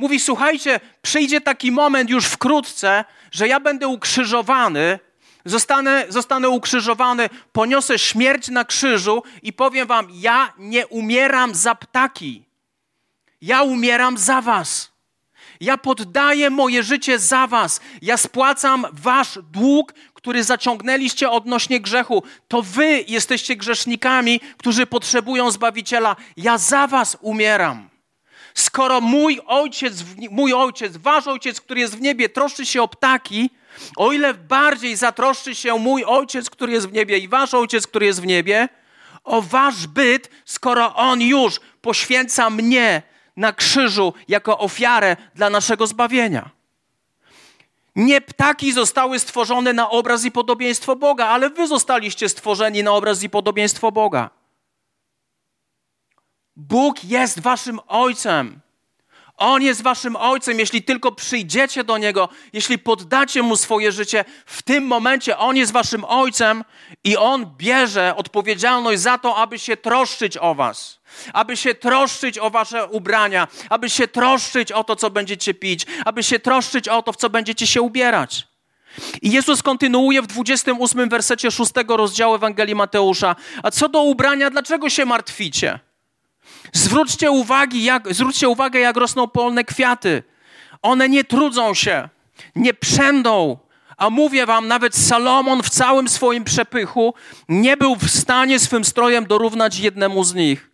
Mówi: 0.02 0.20
Słuchajcie, 0.20 0.80
przyjdzie 1.02 1.40
taki 1.40 1.72
moment 1.72 2.10
już 2.10 2.26
wkrótce, 2.26 3.04
że 3.32 3.48
ja 3.48 3.60
będę 3.60 3.88
ukrzyżowany, 3.88 4.98
zostanę, 5.44 6.04
zostanę 6.08 6.48
ukrzyżowany, 6.48 7.30
poniosę 7.52 7.98
śmierć 7.98 8.48
na 8.48 8.64
krzyżu 8.64 9.22
i 9.42 9.52
powiem 9.52 9.88
Wam: 9.88 10.08
Ja 10.12 10.52
nie 10.58 10.86
umieram 10.86 11.54
za 11.54 11.74
ptaki. 11.74 12.44
Ja 13.42 13.62
umieram 13.62 14.18
za 14.18 14.40
Was. 14.40 14.92
Ja 15.60 15.78
poddaję 15.78 16.50
moje 16.50 16.82
życie 16.82 17.18
za 17.18 17.46
Was. 17.46 17.80
Ja 18.02 18.16
spłacam 18.16 18.86
Wasz 18.92 19.38
dług, 19.52 19.94
który 20.14 20.44
zaciągnęliście 20.44 21.30
odnośnie 21.30 21.80
grzechu. 21.80 22.22
To 22.48 22.62
Wy 22.62 23.04
jesteście 23.08 23.56
grzesznikami, 23.56 24.40
którzy 24.56 24.86
potrzebują 24.86 25.50
Zbawiciela. 25.50 26.16
Ja 26.36 26.58
za 26.58 26.86
Was 26.86 27.16
umieram. 27.20 27.91
Skoro 28.54 29.00
mój 29.00 29.40
ojciec, 29.46 30.04
mój 30.30 30.54
ojciec, 30.54 30.96
wasz 30.96 31.26
ojciec, 31.26 31.60
który 31.60 31.80
jest 31.80 31.96
w 31.96 32.00
niebie, 32.00 32.28
troszczy 32.28 32.66
się 32.66 32.82
o 32.82 32.88
ptaki, 32.88 33.50
o 33.96 34.12
ile 34.12 34.34
bardziej 34.34 34.96
zatroszczy 34.96 35.54
się 35.54 35.78
mój 35.78 36.04
ojciec, 36.04 36.50
który 36.50 36.72
jest 36.72 36.88
w 36.88 36.92
niebie 36.92 37.18
i 37.18 37.28
wasz 37.28 37.54
ojciec, 37.54 37.86
który 37.86 38.06
jest 38.06 38.22
w 38.22 38.26
niebie, 38.26 38.68
o 39.24 39.42
wasz 39.42 39.86
byt, 39.86 40.30
skoro 40.44 40.94
on 40.94 41.20
już 41.20 41.60
poświęca 41.80 42.50
mnie 42.50 43.02
na 43.36 43.52
krzyżu 43.52 44.14
jako 44.28 44.58
ofiarę 44.58 45.16
dla 45.34 45.50
naszego 45.50 45.86
zbawienia. 45.86 46.50
Nie 47.96 48.20
ptaki 48.20 48.72
zostały 48.72 49.18
stworzone 49.18 49.72
na 49.72 49.90
obraz 49.90 50.24
i 50.24 50.30
podobieństwo 50.30 50.96
Boga, 50.96 51.26
ale 51.26 51.50
wy 51.50 51.66
zostaliście 51.66 52.28
stworzeni 52.28 52.82
na 52.82 52.92
obraz 52.92 53.22
i 53.22 53.30
podobieństwo 53.30 53.92
Boga. 53.92 54.30
Bóg 56.56 57.04
jest 57.04 57.40
waszym 57.40 57.80
ojcem. 57.88 58.60
On 59.36 59.62
jest 59.62 59.82
waszym 59.82 60.16
ojcem, 60.16 60.58
jeśli 60.58 60.82
tylko 60.82 61.12
przyjdziecie 61.12 61.84
do 61.84 61.98
niego, 61.98 62.28
jeśli 62.52 62.78
poddacie 62.78 63.42
mu 63.42 63.56
swoje 63.56 63.92
życie, 63.92 64.24
w 64.46 64.62
tym 64.62 64.86
momencie 64.86 65.38
on 65.38 65.56
jest 65.56 65.72
waszym 65.72 66.04
ojcem 66.04 66.64
i 67.04 67.16
on 67.16 67.46
bierze 67.56 68.16
odpowiedzialność 68.16 69.00
za 69.00 69.18
to, 69.18 69.36
aby 69.36 69.58
się 69.58 69.76
troszczyć 69.76 70.36
o 70.36 70.54
was, 70.54 71.00
aby 71.32 71.56
się 71.56 71.74
troszczyć 71.74 72.38
o 72.38 72.50
wasze 72.50 72.86
ubrania, 72.86 73.48
aby 73.70 73.90
się 73.90 74.08
troszczyć 74.08 74.72
o 74.72 74.84
to, 74.84 74.96
co 74.96 75.10
będziecie 75.10 75.54
pić, 75.54 75.86
aby 76.04 76.22
się 76.22 76.38
troszczyć 76.38 76.88
o 76.88 77.02
to, 77.02 77.12
w 77.12 77.16
co 77.16 77.30
będziecie 77.30 77.66
się 77.66 77.82
ubierać. 77.82 78.46
I 79.22 79.30
Jezus 79.30 79.62
kontynuuje 79.62 80.22
w 80.22 80.26
28 80.26 81.08
wersecie 81.08 81.50
6 81.50 81.72
rozdziału 81.88 82.34
Ewangelii 82.34 82.74
Mateusza. 82.74 83.36
A 83.62 83.70
co 83.70 83.88
do 83.88 84.02
ubrania, 84.02 84.50
dlaczego 84.50 84.90
się 84.90 85.04
martwicie? 85.04 85.91
Zwróćcie, 86.72 87.28
jak, 87.72 88.14
zwróćcie 88.14 88.48
uwagę, 88.48 88.80
jak 88.80 88.96
rosną 88.96 89.28
polne 89.28 89.64
kwiaty. 89.64 90.22
One 90.82 91.08
nie 91.08 91.24
trudzą 91.24 91.74
się, 91.74 92.08
nie 92.56 92.74
przędą. 92.74 93.58
A 93.96 94.10
mówię 94.10 94.46
wam, 94.46 94.68
nawet 94.68 94.96
Salomon 94.96 95.62
w 95.62 95.70
całym 95.70 96.08
swoim 96.08 96.44
przepychu 96.44 97.14
nie 97.48 97.76
był 97.76 97.96
w 97.96 98.10
stanie 98.10 98.58
swym 98.58 98.84
strojem 98.84 99.26
dorównać 99.26 99.78
jednemu 99.78 100.24
z 100.24 100.34
nich. 100.34 100.70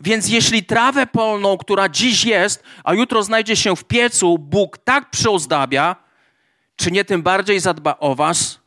Więc 0.00 0.28
jeśli 0.28 0.64
trawę 0.64 1.06
polną, 1.06 1.58
która 1.58 1.88
dziś 1.88 2.24
jest, 2.24 2.62
a 2.84 2.94
jutro 2.94 3.22
znajdzie 3.22 3.56
się 3.56 3.76
w 3.76 3.84
piecu, 3.84 4.38
Bóg 4.38 4.78
tak 4.78 5.10
przyozdabia, 5.10 5.96
czy 6.76 6.90
nie 6.90 7.04
tym 7.04 7.22
bardziej 7.22 7.60
zadba 7.60 7.96
o 7.98 8.14
was, 8.14 8.60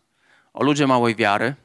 o 0.53 0.63
ludzie 0.63 0.87
małej 0.87 1.15
wiary? 1.15 1.55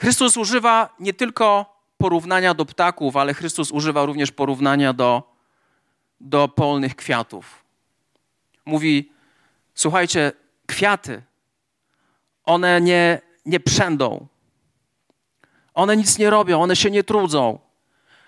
Chrystus 0.00 0.36
używa 0.36 0.94
nie 1.00 1.12
tylko 1.14 1.77
porównania 1.98 2.54
do 2.54 2.64
ptaków, 2.64 3.16
ale 3.16 3.34
Chrystus 3.34 3.70
używa 3.70 4.04
również 4.04 4.32
porównania 4.32 4.92
do, 4.92 5.22
do 6.20 6.48
polnych 6.48 6.96
kwiatów. 6.96 7.64
Mówi: 8.64 9.12
Słuchajcie, 9.74 10.32
kwiaty, 10.66 11.22
one 12.44 12.80
nie, 12.80 13.20
nie 13.46 13.60
przędą. 13.60 14.26
One 15.74 15.96
nic 15.96 16.18
nie 16.18 16.30
robią, 16.30 16.62
one 16.62 16.76
się 16.76 16.90
nie 16.90 17.04
trudzą. 17.04 17.58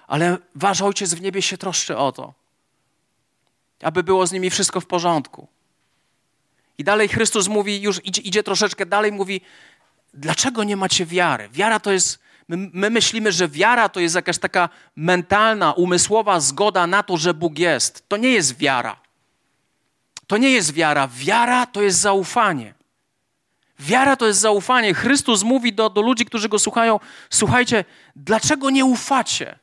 Ale 0.07 0.39
wasz 0.55 0.83
ojciec 0.83 1.15
w 1.15 1.21
niebie 1.21 1.43
się 1.43 1.59
troszczy 1.59 1.97
o 1.97 2.12
to, 2.12 2.35
aby 3.83 4.03
było 4.03 4.27
z 4.27 4.33
nimi 4.33 4.50
wszystko 4.50 4.81
w 4.81 4.87
porządku. 4.87 5.49
I 6.79 6.85
dalej 6.85 7.09
Chrystus 7.09 7.49
mówi, 7.49 7.83
już 7.83 8.05
idzie, 8.05 8.23
idzie 8.23 8.43
troszeczkę 8.43 8.87
dalej, 8.87 9.12
mówi: 9.12 9.41
Dlaczego 10.15 10.65
nie 10.65 10.77
macie 10.77 11.07
wiary? 11.07 11.49
Wiara 11.49 11.81
to 11.81 11.93
jest 11.93 12.19
My, 12.50 12.71
my, 12.73 12.90
myślimy, 12.90 13.33
że 13.33 13.49
wiara 13.49 13.88
to 13.88 14.00
jest 14.00 14.14
jakaś 14.14 14.38
taka 14.38 14.69
mentalna, 14.97 15.73
umysłowa 15.73 16.40
zgoda 16.40 16.87
na 16.87 17.02
to, 17.02 17.16
że 17.16 17.35
Bóg 17.35 17.59
jest. 17.59 18.09
To 18.09 18.16
nie 18.16 18.30
jest 18.30 18.59
wiara. 18.59 18.97
To 20.26 20.37
nie 20.37 20.50
jest 20.50 20.73
wiara. 20.73 21.09
Wiara 21.09 21.66
to 21.66 21.83
jest 21.83 21.99
zaufanie. 21.99 22.75
Wiara 23.78 24.16
to 24.16 24.26
jest 24.26 24.40
zaufanie. 24.40 24.95
Chrystus 24.95 25.42
mówi 25.42 25.73
do, 25.73 25.90
do 25.90 26.00
ludzi, 26.00 26.26
którzy 26.26 26.49
go 26.49 26.59
słuchają: 26.59 27.00
Słuchajcie, 27.30 27.85
dlaczego 28.16 28.71
nie 28.71 28.85
ufacie? 28.85 29.59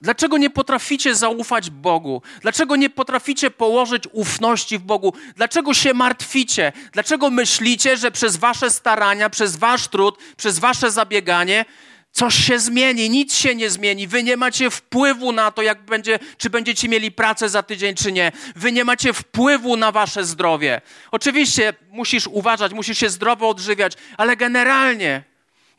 Dlaczego 0.00 0.38
nie 0.38 0.50
potraficie 0.50 1.14
zaufać 1.14 1.70
Bogu? 1.70 2.22
Dlaczego 2.42 2.76
nie 2.76 2.90
potraficie 2.90 3.50
położyć 3.50 4.04
ufności 4.12 4.78
w 4.78 4.82
Bogu? 4.82 5.12
Dlaczego 5.36 5.74
się 5.74 5.94
martwicie? 5.94 6.72
Dlaczego 6.92 7.30
myślicie, 7.30 7.96
że 7.96 8.10
przez 8.10 8.36
wasze 8.36 8.70
starania, 8.70 9.30
przez 9.30 9.56
wasz 9.56 9.88
trud, 9.88 10.18
przez 10.36 10.58
wasze 10.58 10.90
zabieganie 10.90 11.64
coś 12.12 12.34
się 12.34 12.58
zmieni? 12.58 13.10
Nic 13.10 13.34
się 13.34 13.54
nie 13.54 13.70
zmieni. 13.70 14.06
Wy 14.06 14.22
nie 14.22 14.36
macie 14.36 14.70
wpływu 14.70 15.32
na 15.32 15.50
to, 15.50 15.62
jak 15.62 15.84
będzie, 15.84 16.18
czy 16.38 16.50
będziecie 16.50 16.88
mieli 16.88 17.12
pracę 17.12 17.48
za 17.48 17.62
tydzień, 17.62 17.94
czy 17.94 18.12
nie. 18.12 18.32
Wy 18.56 18.72
nie 18.72 18.84
macie 18.84 19.12
wpływu 19.12 19.76
na 19.76 19.92
wasze 19.92 20.24
zdrowie. 20.24 20.80
Oczywiście 21.10 21.72
musisz 21.90 22.26
uważać, 22.26 22.72
musisz 22.72 22.98
się 22.98 23.10
zdrowo 23.10 23.48
odżywiać, 23.48 23.92
ale 24.16 24.36
generalnie 24.36 25.27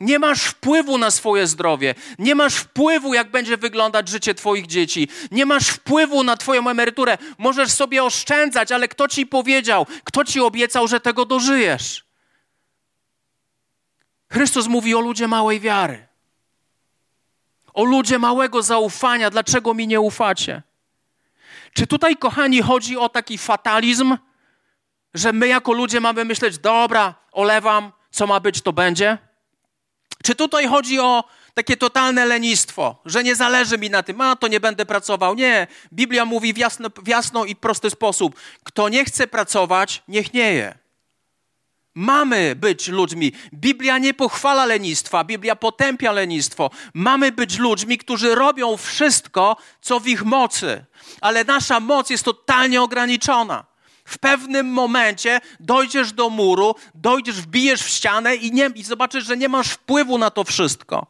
nie 0.00 0.18
masz 0.18 0.42
wpływu 0.42 0.98
na 0.98 1.10
swoje 1.10 1.46
zdrowie. 1.46 1.94
Nie 2.18 2.34
masz 2.34 2.54
wpływu, 2.54 3.14
jak 3.14 3.30
będzie 3.30 3.56
wyglądać 3.56 4.08
życie 4.08 4.34
Twoich 4.34 4.66
dzieci. 4.66 5.08
Nie 5.30 5.46
masz 5.46 5.68
wpływu 5.68 6.24
na 6.24 6.36
Twoją 6.36 6.70
emeryturę. 6.70 7.18
Możesz 7.38 7.72
sobie 7.72 8.04
oszczędzać, 8.04 8.72
ale 8.72 8.88
kto 8.88 9.08
Ci 9.08 9.26
powiedział, 9.26 9.86
kto 10.04 10.24
Ci 10.24 10.40
obiecał, 10.40 10.88
że 10.88 11.00
tego 11.00 11.24
dożyjesz? 11.24 12.04
Chrystus 14.32 14.66
mówi 14.66 14.94
o 14.94 15.00
ludzie 15.00 15.28
małej 15.28 15.60
wiary. 15.60 16.06
O 17.74 17.84
ludzie 17.84 18.18
małego 18.18 18.62
zaufania. 18.62 19.30
Dlaczego 19.30 19.74
mi 19.74 19.86
nie 19.86 20.00
ufacie? 20.00 20.62
Czy 21.72 21.86
tutaj, 21.86 22.16
kochani, 22.16 22.62
chodzi 22.62 22.96
o 22.96 23.08
taki 23.08 23.38
fatalizm, 23.38 24.16
że 25.14 25.32
my 25.32 25.48
jako 25.48 25.72
ludzie 25.72 26.00
mamy 26.00 26.24
myśleć, 26.24 26.58
dobra, 26.58 27.14
olewam, 27.32 27.92
co 28.10 28.26
ma 28.26 28.40
być, 28.40 28.62
to 28.62 28.72
będzie? 28.72 29.29
Czy 30.24 30.34
tutaj 30.34 30.66
chodzi 30.66 31.00
o 31.00 31.24
takie 31.54 31.76
totalne 31.76 32.26
lenistwo, 32.26 33.02
że 33.04 33.24
nie 33.24 33.36
zależy 33.36 33.78
mi 33.78 33.90
na 33.90 34.02
tym, 34.02 34.20
a 34.20 34.36
to 34.36 34.48
nie 34.48 34.60
będę 34.60 34.86
pracował? 34.86 35.34
Nie. 35.34 35.66
Biblia 35.92 36.24
mówi 36.24 36.52
w, 36.52 36.58
jasno, 36.58 36.88
w 37.02 37.08
jasno 37.08 37.44
i 37.44 37.56
prosty 37.56 37.90
sposób: 37.90 38.36
kto 38.64 38.88
nie 38.88 39.04
chce 39.04 39.26
pracować, 39.26 40.02
niech 40.08 40.34
nie 40.34 40.52
je. 40.54 40.78
Mamy 41.94 42.56
być 42.56 42.88
ludźmi. 42.88 43.32
Biblia 43.54 43.98
nie 43.98 44.14
pochwala 44.14 44.66
lenistwa, 44.66 45.24
Biblia 45.24 45.56
potępia 45.56 46.12
lenistwo. 46.12 46.70
Mamy 46.94 47.32
być 47.32 47.58
ludźmi, 47.58 47.98
którzy 47.98 48.34
robią 48.34 48.76
wszystko, 48.76 49.56
co 49.80 50.00
w 50.00 50.06
ich 50.06 50.24
mocy, 50.24 50.84
ale 51.20 51.44
nasza 51.44 51.80
moc 51.80 52.10
jest 52.10 52.24
totalnie 52.24 52.82
ograniczona. 52.82 53.69
W 54.10 54.18
pewnym 54.18 54.66
momencie 54.66 55.40
dojdziesz 55.60 56.12
do 56.12 56.30
muru, 56.30 56.74
dojdziesz, 56.94 57.40
wbijesz 57.40 57.82
w 57.82 57.88
ścianę 57.88 58.36
i, 58.36 58.52
nie, 58.52 58.70
i 58.74 58.82
zobaczysz, 58.82 59.24
że 59.24 59.36
nie 59.36 59.48
masz 59.48 59.68
wpływu 59.68 60.18
na 60.18 60.30
to 60.30 60.44
wszystko. 60.44 61.06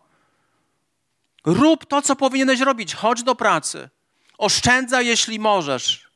Rób 1.44 1.86
to, 1.86 2.02
co 2.02 2.16
powinieneś 2.16 2.60
robić. 2.60 2.94
Chodź 2.94 3.22
do 3.22 3.34
pracy. 3.34 3.88
Oszczędzaj, 4.38 5.06
jeśli 5.06 5.38
możesz. 5.38 6.08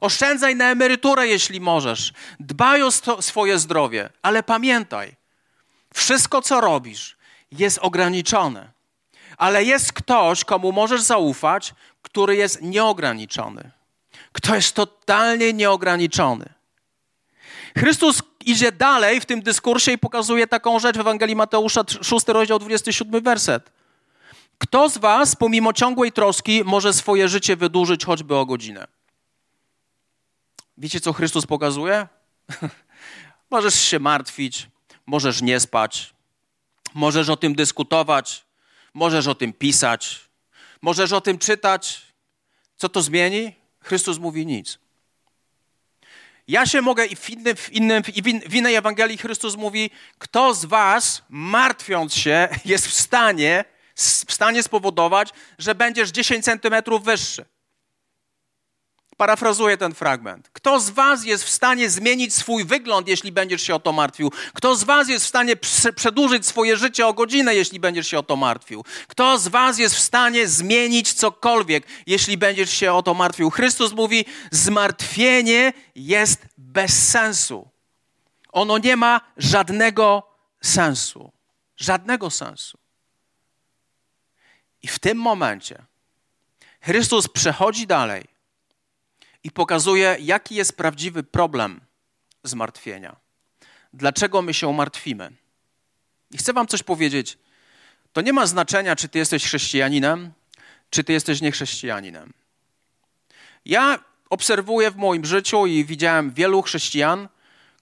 Oszczędzaj 0.00 0.56
na 0.56 0.70
emeryturę, 0.70 1.26
jeśli 1.26 1.60
możesz. 1.60 2.12
Dbaj 2.40 2.82
o 2.82 2.90
swoje 3.22 3.58
zdrowie, 3.58 4.10
ale 4.22 4.42
pamiętaj, 4.42 5.16
wszystko, 5.94 6.42
co 6.42 6.60
robisz, 6.60 7.16
jest 7.52 7.78
ograniczone. 7.82 8.72
Ale 9.36 9.64
jest 9.64 9.92
ktoś, 9.92 10.44
komu 10.44 10.72
możesz 10.72 11.02
zaufać, 11.02 11.74
który 12.02 12.36
jest 12.36 12.62
nieograniczony 12.62 13.77
kto 14.38 14.54
jest 14.54 14.74
totalnie 14.74 15.52
nieograniczony. 15.52 16.48
Chrystus 17.78 18.22
idzie 18.44 18.72
dalej 18.72 19.20
w 19.20 19.26
tym 19.26 19.42
dyskursie 19.42 19.92
i 19.92 19.98
pokazuje 19.98 20.46
taką 20.46 20.78
rzecz 20.78 20.96
w 20.96 21.00
Ewangelii 21.00 21.36
Mateusza, 21.36 21.84
6 22.02 22.28
rozdział, 22.28 22.58
27 22.58 23.22
werset. 23.22 23.70
Kto 24.58 24.88
z 24.88 24.98
was, 24.98 25.36
pomimo 25.36 25.72
ciągłej 25.72 26.12
troski, 26.12 26.64
może 26.64 26.92
swoje 26.92 27.28
życie 27.28 27.56
wydłużyć 27.56 28.04
choćby 28.04 28.36
o 28.36 28.46
godzinę? 28.46 28.86
Wiecie, 30.76 31.00
co 31.00 31.12
Chrystus 31.12 31.46
pokazuje? 31.46 32.08
możesz 33.50 33.74
się 33.74 33.98
martwić, 33.98 34.68
możesz 35.06 35.42
nie 35.42 35.60
spać, 35.60 36.14
możesz 36.94 37.28
o 37.28 37.36
tym 37.36 37.54
dyskutować, 37.54 38.44
możesz 38.94 39.26
o 39.26 39.34
tym 39.34 39.52
pisać, 39.52 40.20
możesz 40.82 41.12
o 41.12 41.20
tym 41.20 41.38
czytać, 41.38 42.08
Co 42.78 42.88
to 42.88 43.02
zmieni? 43.02 43.57
Chrystus 43.80 44.18
mówi 44.18 44.46
nic. 44.46 44.78
Ja 46.48 46.66
się 46.66 46.82
mogę 46.82 47.06
i 47.06 47.16
w, 47.16 47.30
innym, 47.30 47.56
w, 47.56 47.72
innym, 47.72 48.02
w 48.48 48.54
innej 48.54 48.74
Ewangelii 48.74 49.18
Chrystus 49.18 49.56
mówi, 49.56 49.90
kto 50.18 50.54
z 50.54 50.64
was, 50.64 51.22
martwiąc 51.28 52.14
się, 52.14 52.48
jest 52.64 52.86
w 52.86 52.92
stanie, 52.92 53.64
w 54.26 54.32
stanie 54.32 54.62
spowodować, 54.62 55.30
że 55.58 55.74
będziesz 55.74 56.10
10 56.10 56.44
centymetrów 56.44 57.04
wyższy. 57.04 57.44
Parafrazuję 59.18 59.76
ten 59.76 59.94
fragment. 59.94 60.48
Kto 60.52 60.80
z 60.80 60.90
Was 60.90 61.24
jest 61.24 61.44
w 61.44 61.48
stanie 61.48 61.90
zmienić 61.90 62.34
swój 62.34 62.64
wygląd, 62.64 63.08
jeśli 63.08 63.32
będziesz 63.32 63.62
się 63.62 63.74
o 63.74 63.80
to 63.80 63.92
martwił? 63.92 64.32
Kto 64.54 64.76
z 64.76 64.84
Was 64.84 65.08
jest 65.08 65.24
w 65.24 65.28
stanie 65.28 65.56
przedłużyć 65.96 66.46
swoje 66.46 66.76
życie 66.76 67.06
o 67.06 67.14
godzinę, 67.14 67.54
jeśli 67.54 67.80
będziesz 67.80 68.06
się 68.08 68.18
o 68.18 68.22
to 68.22 68.36
martwił? 68.36 68.84
Kto 69.08 69.38
z 69.38 69.48
Was 69.48 69.78
jest 69.78 69.94
w 69.94 69.98
stanie 69.98 70.48
zmienić 70.48 71.12
cokolwiek, 71.12 71.86
jeśli 72.06 72.38
będziesz 72.38 72.70
się 72.70 72.92
o 72.92 73.02
to 73.02 73.14
martwił? 73.14 73.50
Chrystus 73.50 73.92
mówi: 73.92 74.24
Zmartwienie 74.50 75.72
jest 75.94 76.46
bez 76.58 77.08
sensu. 77.08 77.68
Ono 78.52 78.78
nie 78.78 78.96
ma 78.96 79.20
żadnego 79.36 80.22
sensu. 80.60 81.32
Żadnego 81.76 82.30
sensu. 82.30 82.78
I 84.82 84.88
w 84.88 84.98
tym 84.98 85.18
momencie 85.18 85.84
Chrystus 86.80 87.28
przechodzi 87.28 87.86
dalej 87.86 88.37
i 89.44 89.50
pokazuje, 89.50 90.16
jaki 90.20 90.54
jest 90.54 90.76
prawdziwy 90.76 91.22
problem 91.22 91.80
zmartwienia. 92.44 93.16
Dlaczego 93.92 94.42
my 94.42 94.54
się 94.54 94.72
martwimy? 94.72 95.32
I 96.30 96.38
chcę 96.38 96.52
Wam 96.52 96.66
coś 96.66 96.82
powiedzieć. 96.82 97.38
To 98.12 98.20
nie 98.20 98.32
ma 98.32 98.46
znaczenia, 98.46 98.96
czy 98.96 99.08
Ty 99.08 99.18
jesteś 99.18 99.44
chrześcijaninem, 99.44 100.32
czy 100.90 101.04
Ty 101.04 101.12
jesteś 101.12 101.40
niechrześcijaninem. 101.40 102.32
Ja 103.64 103.98
obserwuję 104.30 104.90
w 104.90 104.96
moim 104.96 105.24
życiu 105.24 105.66
i 105.66 105.84
widziałem 105.84 106.30
wielu 106.30 106.62
chrześcijan, 106.62 107.28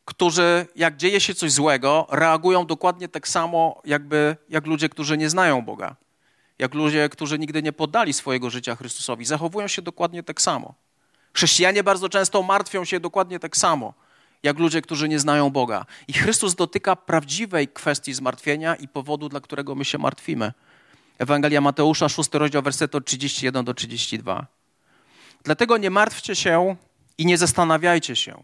którzy, 0.05 0.67
jak 0.77 0.97
dzieje 0.97 1.21
się 1.21 1.35
coś 1.35 1.53
złego, 1.53 2.07
reagują 2.11 2.67
dokładnie 2.67 3.09
tak 3.09 3.29
samo, 3.29 3.83
jakby, 3.85 4.37
jak 4.49 4.67
ludzie, 4.67 4.89
którzy 4.89 5.19
nie 5.19 5.31
znają 5.31 5.63
Boga. 5.63 5.97
Jak 6.59 6.75
ludzie, 6.75 7.09
którzy 7.09 7.39
nigdy 7.39 7.63
nie 7.63 7.73
poddali 7.73 8.13
swojego 8.13 8.51
życia 8.51 8.77
Chrystusowi. 8.77 9.25
Zachowują 9.25 9.69
się 9.69 9.83
dokładnie 9.83 10.23
tak 10.23 10.41
samo. 10.41 10.75
Chrześcijanie 11.37 11.83
bardzo 11.83 12.09
często 12.09 12.43
martwią 12.43 12.85
się 12.85 13.01
dokładnie 13.01 13.39
tak 13.39 13.57
samo, 13.57 13.95
jak 14.43 14.59
ludzie, 14.59 14.83
którzy 14.83 15.09
nie 15.09 15.19
znają 15.19 15.51
Boga. 15.51 15.87
I 16.09 16.13
Chrystus 16.13 16.55
dotyka 16.55 16.97
prawdziwej 16.97 17.69
kwestii 17.69 18.15
zmartwienia 18.15 18.75
i 18.75 18.89
powodu, 18.89 19.29
dla 19.29 19.41
którego 19.41 19.75
my 19.75 19.85
się 19.85 19.99
martwimy. 19.99 20.53
Ewangelia 21.19 21.61
Mateusza, 21.61 22.09
6 22.09 22.31
rozdział, 22.33 22.63
werset 22.63 22.95
od 22.95 23.07
31 23.07 23.65
do 23.65 23.75
32. 23.75 24.47
Dlatego 25.45 25.77
nie 25.77 25.91
martwcie 25.91 26.37
się 26.37 26.77
i 27.19 27.27
nie 27.27 27.39
zastanawiajcie 27.39 28.17
się. 28.17 28.43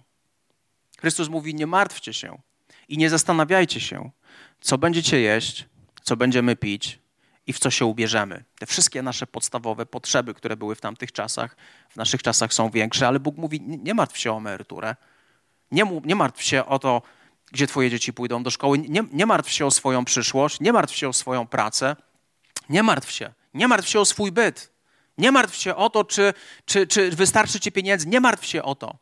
Chrystus 0.99 1.29
mówi: 1.29 1.55
Nie 1.55 1.67
martwcie 1.67 2.13
się 2.13 2.39
i 2.89 2.99
nie 2.99 3.11
zastanawiajcie 3.11 3.81
się, 3.81 4.11
co 4.61 4.79
będziecie 4.79 5.21
jeść, 5.21 5.65
co 6.03 6.17
będziemy 6.17 6.57
pić, 6.57 6.99
i 7.47 7.53
w 7.53 7.59
co 7.59 7.71
się 7.71 7.87
ubierzemy. 7.87 8.45
Te 8.59 8.67
wszystkie 8.67 9.03
nasze 9.03 9.27
podstawowe 9.27 9.87
potrzeby, 9.87 10.35
które 10.35 10.57
były 10.57 10.75
w 10.75 10.81
tamtych 10.81 11.13
czasach, 11.13 11.57
w 11.91 11.97
naszych 11.97 12.23
czasach 12.23 12.55
są 12.55 12.71
większe, 12.71 13.09
ale 13.09 13.21
Bóg 13.21 13.37
mówi: 13.37 13.61
nie 13.61 13.95
martw 13.95 14.19
się 14.19 14.33
o 14.33 14.37
emeryturę, 14.37 14.97
nie, 15.71 16.01
nie 16.05 16.15
martw 16.15 16.43
się 16.43 16.67
o 16.67 16.79
to, 16.79 17.03
gdzie 17.53 17.67
twoje 17.67 17.91
dzieci 17.91 18.13
pójdą 18.13 18.43
do 18.43 18.51
szkoły, 18.51 18.79
nie, 18.79 19.05
nie 19.13 19.27
martw 19.27 19.51
się 19.51 19.67
o 19.67 19.71
swoją 19.71 20.05
przyszłość, 20.05 20.61
nie 20.61 20.73
martw 20.73 20.95
się 20.95 21.09
o 21.09 21.13
swoją 21.13 21.47
pracę, 21.47 21.97
nie 22.69 22.83
martw 22.83 23.11
się, 23.11 23.33
nie 23.55 23.69
martw 23.69 23.89
się 23.89 24.01
o 24.01 24.05
swój 24.05 24.33
byt, 24.33 24.73
nie 25.19 25.33
martw 25.33 25.57
się 25.57 25.77
o 25.77 25.91
to, 25.91 26.05
czy, 26.05 26.35
czy, 26.65 26.87
czy 26.87 27.11
wystarczy 27.11 27.61
ci 27.61 27.73
pieniędzy, 27.73 28.09
nie 28.09 28.21
martw 28.21 28.47
się 28.47 28.63
o 28.63 28.75
to. 28.75 28.99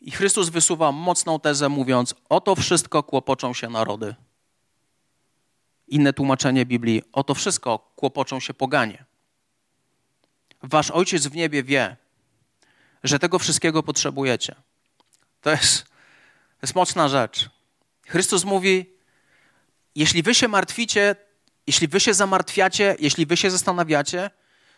I 0.00 0.10
Chrystus 0.10 0.48
wysuwa 0.48 0.92
mocną 0.92 1.40
tezę, 1.40 1.68
mówiąc: 1.68 2.14
O 2.28 2.40
to 2.40 2.56
wszystko 2.56 3.02
kłopoczą 3.02 3.54
się 3.54 3.68
narody. 3.68 4.14
Inne 5.88 6.12
tłumaczenie 6.12 6.66
Biblii, 6.66 7.02
o 7.12 7.24
to 7.24 7.34
wszystko 7.34 7.92
kłopoczą 7.96 8.40
się 8.40 8.54
poganie. 8.54 9.04
Wasz 10.62 10.90
Ojciec 10.90 11.26
w 11.26 11.36
niebie 11.36 11.62
wie, 11.62 11.96
że 13.04 13.18
tego 13.18 13.38
wszystkiego 13.38 13.82
potrzebujecie. 13.82 14.54
To 15.40 15.50
jest, 15.50 15.84
to 15.84 16.62
jest 16.62 16.74
mocna 16.74 17.08
rzecz. 17.08 17.50
Chrystus 18.06 18.44
mówi, 18.44 18.90
jeśli 19.94 20.22
wy 20.22 20.34
się 20.34 20.48
martwicie, 20.48 21.16
jeśli 21.66 21.88
wy 21.88 22.00
się 22.00 22.14
zamartwiacie, 22.14 22.96
jeśli 22.98 23.26
wy 23.26 23.36
się 23.36 23.50
zastanawiacie, 23.50 24.30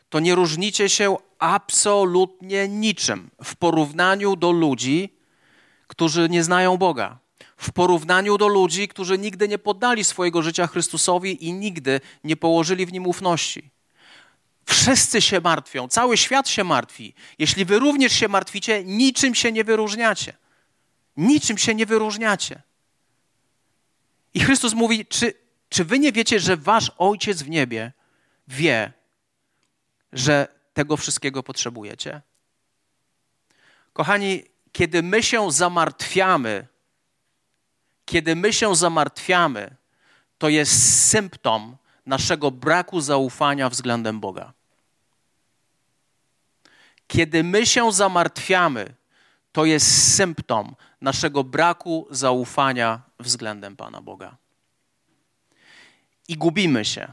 to 0.09 0.21
nie 0.21 0.35
różnicie 0.35 0.89
się 0.89 1.17
absolutnie 1.39 2.69
niczym 2.69 3.31
w 3.45 3.57
porównaniu 3.57 4.37
do 4.37 4.51
ludzi, 4.51 5.17
którzy 5.87 6.29
nie 6.29 6.45
znają 6.45 6.77
Boga 6.77 7.20
w 7.61 7.73
porównaniu 7.73 8.39
do 8.39 8.49
ludzi, 8.49 8.89
którzy 8.89 9.19
nigdy 9.19 9.49
nie 9.49 9.59
poddali 9.59 10.05
swojego 10.05 10.43
życia 10.43 10.67
Chrystusowi 10.67 11.47
i 11.47 11.53
nigdy 11.53 12.01
nie 12.25 12.37
położyli 12.37 12.87
w 12.87 12.93
nim 12.93 13.07
ufności. 13.07 13.71
Wszyscy 14.67 15.23
się 15.23 15.41
martwią, 15.41 15.89
cały 15.89 16.17
świat 16.17 16.49
się 16.49 16.65
martwi. 16.65 17.15
Jeśli 17.39 17.65
wy 17.65 17.79
również 17.79 18.13
się 18.13 18.29
martwicie, 18.29 18.85
niczym 18.85 19.35
się 19.35 19.53
nie 19.53 19.65
wyróżniacie. 19.65 20.37
Niczym 21.17 21.59
się 21.59 21.75
nie 21.75 21.87
wyróżniacie. 21.87 22.63
I 24.35 24.41
Chrystus 24.41 24.75
mówi: 24.75 25.07
czy, 25.07 25.35
czy 25.69 25.85
wy 25.85 25.99
nie 25.99 26.13
wiecie, 26.13 26.41
że 26.41 26.57
wasz 26.57 26.93
ojciec 26.99 27.43
w 27.43 27.51
niebie 27.51 27.93
wie, 28.49 28.93
że 30.13 30.49
tego 30.75 30.97
wszystkiego 30.97 31.43
potrzebujecie? 31.43 32.21
Kochani, 33.93 34.45
kiedy 34.73 35.03
my 35.03 35.23
się 35.23 35.53
zamartwiamy 35.53 36.70
kiedy 38.11 38.37
my 38.37 38.53
się 38.53 38.77
zamartwiamy, 38.77 39.77
to 40.39 40.49
jest 40.49 41.07
symptom 41.11 41.77
naszego 42.07 42.51
braku 42.51 43.01
zaufania 43.01 43.71
względem 43.71 44.21
Boga. 44.21 44.53
Kiedy 47.07 47.45
my 47.45 47.67
się 47.67 47.93
zamartwiamy, 47.93 48.95
to 49.53 49.65
jest 49.65 50.15
symptom 50.15 50.75
naszego 51.01 51.45
braku 51.45 52.07
zaufania 52.11 53.01
względem 53.21 53.77
Pana 53.77 54.01
Boga. 54.01 54.37
I 56.29 56.37
gubimy 56.37 56.85
się. 56.85 57.13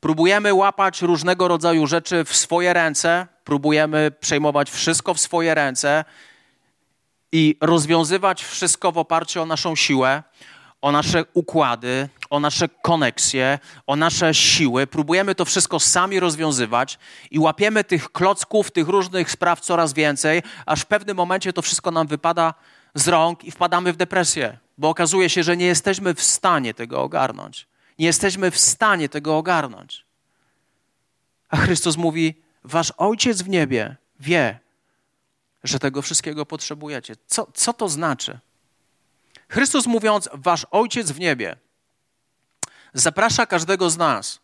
Próbujemy 0.00 0.54
łapać 0.54 1.02
różnego 1.02 1.48
rodzaju 1.48 1.86
rzeczy 1.86 2.24
w 2.24 2.36
swoje 2.36 2.72
ręce, 2.72 3.26
próbujemy 3.44 4.10
przejmować 4.20 4.70
wszystko 4.70 5.14
w 5.14 5.20
swoje 5.20 5.54
ręce 5.54 6.04
i 7.32 7.56
rozwiązywać 7.60 8.44
wszystko 8.44 8.92
w 8.92 8.98
oparciu 8.98 9.42
o 9.42 9.46
naszą 9.46 9.76
siłę, 9.76 10.22
o 10.82 10.92
nasze 10.92 11.24
układy, 11.34 12.08
o 12.30 12.40
nasze 12.40 12.68
koneksje, 12.68 13.58
o 13.86 13.96
nasze 13.96 14.34
siły. 14.34 14.86
Próbujemy 14.86 15.34
to 15.34 15.44
wszystko 15.44 15.80
sami 15.80 16.20
rozwiązywać 16.20 16.98
i 17.30 17.38
łapiemy 17.38 17.84
tych 17.84 18.12
klocków, 18.12 18.70
tych 18.70 18.88
różnych 18.88 19.30
spraw 19.30 19.60
coraz 19.60 19.92
więcej, 19.92 20.42
aż 20.66 20.80
w 20.80 20.86
pewnym 20.86 21.16
momencie 21.16 21.52
to 21.52 21.62
wszystko 21.62 21.90
nam 21.90 22.06
wypada 22.06 22.54
z 22.94 23.08
rąk 23.08 23.44
i 23.44 23.50
wpadamy 23.50 23.92
w 23.92 23.96
depresję, 23.96 24.58
bo 24.78 24.88
okazuje 24.88 25.30
się, 25.30 25.42
że 25.42 25.56
nie 25.56 25.66
jesteśmy 25.66 26.14
w 26.14 26.22
stanie 26.22 26.74
tego 26.74 27.02
ogarnąć. 27.02 27.66
Nie 27.98 28.06
jesteśmy 28.06 28.50
w 28.50 28.58
stanie 28.58 29.08
tego 29.08 29.36
ogarnąć. 29.36 30.04
A 31.48 31.56
Chrystus 31.56 31.96
mówi: 31.96 32.42
Wasz 32.64 32.92
Ojciec 32.96 33.42
w 33.42 33.48
niebie 33.48 33.96
wie, 34.20 34.58
że 35.64 35.78
tego 35.78 36.02
wszystkiego 36.02 36.46
potrzebujecie. 36.46 37.16
Co, 37.26 37.48
co 37.54 37.72
to 37.72 37.88
znaczy? 37.88 38.38
Chrystus 39.48 39.86
mówiąc, 39.86 40.28
Wasz 40.32 40.66
Ojciec 40.70 41.10
w 41.10 41.20
niebie 41.20 41.56
zaprasza 42.94 43.46
każdego 43.46 43.90
z 43.90 43.96
nas, 43.96 44.40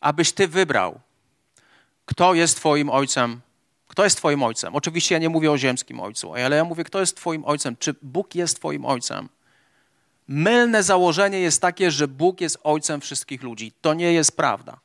abyś 0.00 0.32
Ty 0.32 0.48
wybrał, 0.48 1.00
kto 2.06 2.34
jest 2.34 2.56
Twoim 2.56 2.90
Ojcem. 2.90 3.40
Kto 3.88 4.04
jest 4.04 4.16
Twoim 4.16 4.42
Ojcem? 4.42 4.76
Oczywiście 4.76 5.14
ja 5.14 5.18
nie 5.18 5.28
mówię 5.28 5.52
o 5.52 5.58
ziemskim 5.58 6.00
Ojcu, 6.00 6.34
ale 6.34 6.56
ja 6.56 6.64
mówię, 6.64 6.84
kto 6.84 7.00
jest 7.00 7.16
Twoim 7.16 7.44
Ojcem. 7.44 7.76
Czy 7.76 7.94
Bóg 8.02 8.34
jest 8.34 8.56
Twoim 8.56 8.84
Ojcem? 8.84 9.28
Mylne 10.28 10.82
założenie 10.82 11.40
jest 11.40 11.62
takie, 11.62 11.90
że 11.90 12.08
Bóg 12.08 12.40
jest 12.40 12.58
Ojcem 12.62 13.00
wszystkich 13.00 13.42
ludzi. 13.42 13.72
To 13.80 13.94
nie 13.94 14.12
jest 14.12 14.36
prawda. 14.36 14.80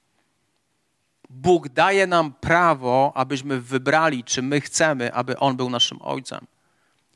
Bóg 1.30 1.70
daje 1.70 2.08
nam 2.08 2.34
prawo, 2.34 3.12
abyśmy 3.16 3.62
wybrali, 3.62 4.24
czy 4.24 4.42
my 4.42 4.62
chcemy, 4.62 5.14
aby 5.14 5.40
On 5.40 5.58
był 5.58 5.70
naszym 5.70 6.02
Ojcem. 6.02 6.48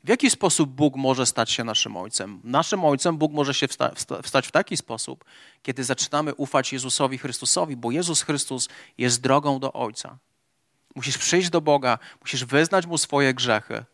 W 0.04 0.08
jaki 0.08 0.30
sposób 0.30 0.70
Bóg 0.70 0.96
może 0.96 1.26
stać 1.26 1.50
się 1.50 1.64
naszym 1.64 1.96
Ojcem? 1.96 2.40
Naszym 2.44 2.84
Ojcem 2.84 3.18
Bóg 3.18 3.32
może 3.32 3.54
się 3.54 3.68
wsta 3.68 3.90
wstać 4.22 4.46
w 4.46 4.50
taki 4.50 4.76
sposób, 4.76 5.24
kiedy 5.62 5.84
zaczynamy 5.84 6.34
ufać 6.34 6.72
Jezusowi 6.72 7.18
Chrystusowi, 7.18 7.76
bo 7.76 7.90
Jezus 7.90 8.22
Chrystus 8.22 8.68
jest 8.98 9.20
drogą 9.20 9.60
do 9.60 9.72
Ojca. 9.72 10.18
Musisz 10.94 11.18
przyjść 11.18 11.50
do 11.50 11.60
Boga, 11.60 11.98
musisz 12.20 12.44
wyznać 12.44 12.86
Mu 12.86 12.98
swoje 12.98 13.34
grzechy, 13.34 13.84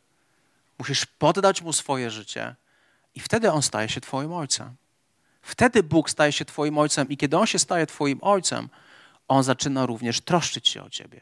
musisz 0.79 1.07
poddać 1.07 1.62
Mu 1.62 1.72
swoje 1.72 2.11
życie 2.11 2.55
i 3.14 3.20
wtedy 3.20 3.52
On 3.52 3.62
staje 3.62 3.88
się 3.88 4.00
Twoim 4.00 4.33
Ojcem. 4.33 4.76
Wtedy 5.42 5.83
Bóg 5.83 6.11
staje 6.11 6.33
się 6.33 6.44
Twoim 6.44 6.79
Ojcem 6.79 7.09
i 7.09 7.16
kiedy 7.16 7.37
On 7.37 7.46
się 7.46 7.59
staje 7.59 7.87
Twoim 7.87 8.18
Ojcem, 8.22 8.68
On 9.28 9.42
zaczyna 9.42 9.86
również 9.86 10.20
troszczyć 10.20 10.68
się 10.68 10.82
o 10.82 10.90
ciebie. 10.90 11.20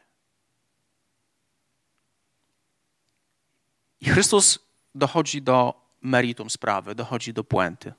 I 4.01 4.09
Chrystus 4.09 4.59
dochodzi 4.95 5.41
do 5.41 5.81
meritum 6.01 6.49
sprawy, 6.49 6.95
dochodzi 6.95 7.33
do 7.33 7.43
puenty. 7.43 7.93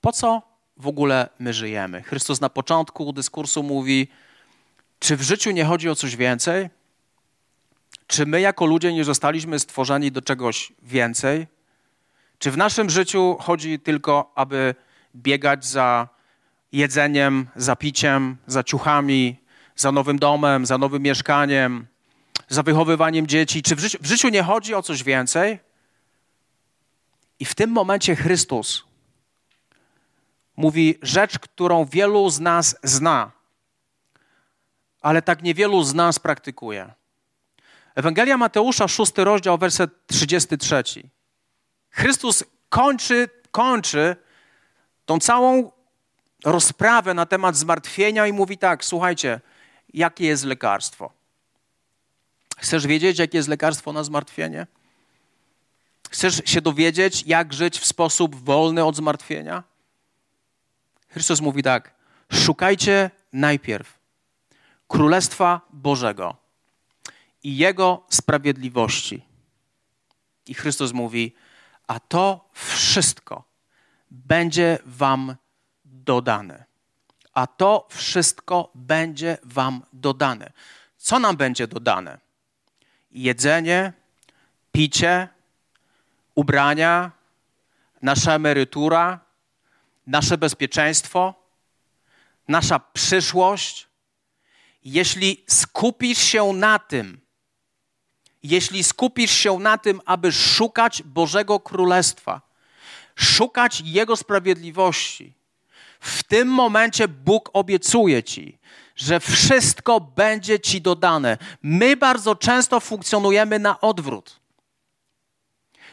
Po 0.00 0.12
co 0.12 0.42
w 0.76 0.86
ogóle 0.86 1.28
my 1.38 1.52
żyjemy? 1.52 2.02
Chrystus 2.02 2.40
na 2.40 2.48
początku 2.48 3.12
dyskursu 3.12 3.62
mówi: 3.62 4.08
Czy 4.98 5.16
w 5.16 5.22
życiu 5.22 5.50
nie 5.50 5.64
chodzi 5.64 5.88
o 5.88 5.94
coś 5.94 6.16
więcej? 6.16 6.70
Czy 8.06 8.26
my 8.26 8.40
jako 8.40 8.66
ludzie 8.66 8.92
nie 8.92 9.04
zostaliśmy 9.04 9.58
stworzeni 9.58 10.12
do 10.12 10.22
czegoś 10.22 10.72
więcej? 10.82 11.46
Czy 12.38 12.50
w 12.50 12.56
naszym 12.56 12.90
życiu 12.90 13.36
chodzi 13.40 13.78
tylko, 13.80 14.32
aby 14.34 14.74
biegać 15.16 15.66
za 15.66 16.08
jedzeniem, 16.74 17.46
za 17.56 17.76
piciem, 17.76 18.36
za 18.46 18.64
ciuchami, 18.64 19.36
za 19.76 19.92
nowym 19.92 20.18
domem, 20.18 20.66
za 20.66 20.78
nowym 20.78 21.02
mieszkaniem, 21.02 21.86
za 22.48 22.62
wychowywaniem 22.62 23.26
dzieci? 23.26 23.62
Czy 23.62 23.76
w 23.76 23.80
życiu, 23.80 23.98
w 24.00 24.06
życiu 24.06 24.28
nie 24.28 24.42
chodzi 24.42 24.74
o 24.74 24.82
coś 24.82 25.02
więcej? 25.02 25.58
I 27.40 27.44
w 27.44 27.54
tym 27.54 27.70
momencie 27.70 28.16
Chrystus 28.16 28.84
mówi 30.56 30.98
rzecz, 31.02 31.38
którą 31.38 31.84
wielu 31.84 32.30
z 32.30 32.40
nas 32.40 32.76
zna, 32.82 33.32
ale 35.00 35.22
tak 35.22 35.42
niewielu 35.42 35.82
z 35.82 35.94
nas 35.94 36.18
praktykuje. 36.18 36.92
Ewangelia 37.94 38.36
Mateusza, 38.36 38.88
szósty 38.88 39.24
rozdział, 39.24 39.58
werset 39.58 40.06
33. 40.06 40.82
Chrystus 41.90 42.44
kończy, 42.68 43.28
kończy 43.50 44.16
tą 45.06 45.18
całą 45.18 45.70
rozprawę 46.44 47.14
na 47.14 47.26
temat 47.26 47.56
zmartwienia 47.56 48.26
i 48.26 48.32
mówi 48.32 48.58
tak, 48.58 48.84
słuchajcie, 48.84 49.40
jakie 49.94 50.26
jest 50.26 50.44
lekarstwo? 50.44 51.12
Chcesz 52.58 52.86
wiedzieć, 52.86 53.18
jakie 53.18 53.38
jest 53.38 53.48
lekarstwo 53.48 53.92
na 53.92 54.04
zmartwienie? 54.04 54.66
Chcesz 56.10 56.42
się 56.44 56.60
dowiedzieć, 56.60 57.22
jak 57.26 57.52
żyć 57.52 57.78
w 57.78 57.86
sposób 57.86 58.36
wolny 58.36 58.84
od 58.84 58.96
zmartwienia? 58.96 59.62
Chrystus 61.08 61.40
mówi 61.40 61.62
tak: 61.62 61.94
szukajcie 62.32 63.10
najpierw 63.32 63.98
Królestwa 64.88 65.60
Bożego 65.70 66.36
i 67.42 67.56
Jego 67.56 68.06
sprawiedliwości. 68.10 69.24
I 70.46 70.54
Chrystus 70.54 70.92
mówi: 70.92 71.34
A 71.86 72.00
to 72.00 72.48
wszystko 72.52 73.44
będzie 74.10 74.78
Wam 74.86 75.36
dodane. 76.04 76.64
A 77.32 77.46
to 77.46 77.86
wszystko 77.90 78.70
będzie 78.74 79.38
Wam 79.42 79.82
dodane. 79.92 80.52
Co 80.96 81.18
nam 81.18 81.36
będzie 81.36 81.66
dodane? 81.66 82.18
Jedzenie, 83.10 83.92
picie, 84.72 85.28
ubrania, 86.34 87.10
nasza 88.02 88.34
emerytura, 88.34 89.20
nasze 90.06 90.38
bezpieczeństwo, 90.38 91.34
nasza 92.48 92.78
przyszłość. 92.78 93.88
Jeśli 94.84 95.44
skupisz 95.48 96.18
się 96.18 96.52
na 96.52 96.78
tym, 96.78 97.20
jeśli 98.42 98.84
skupisz 98.84 99.30
się 99.30 99.58
na 99.58 99.78
tym, 99.78 100.00
aby 100.04 100.32
szukać 100.32 101.02
Bożego 101.02 101.60
Królestwa, 101.60 102.40
szukać 103.16 103.80
Jego 103.80 104.16
sprawiedliwości, 104.16 105.34
w 106.04 106.22
tym 106.22 106.48
momencie 106.48 107.08
Bóg 107.08 107.50
obiecuje 107.52 108.22
ci, 108.22 108.58
że 108.96 109.20
wszystko 109.20 110.00
będzie 110.00 110.60
ci 110.60 110.80
dodane. 110.80 111.38
My 111.62 111.96
bardzo 111.96 112.36
często 112.36 112.80
funkcjonujemy 112.80 113.58
na 113.58 113.80
odwrót. 113.80 114.40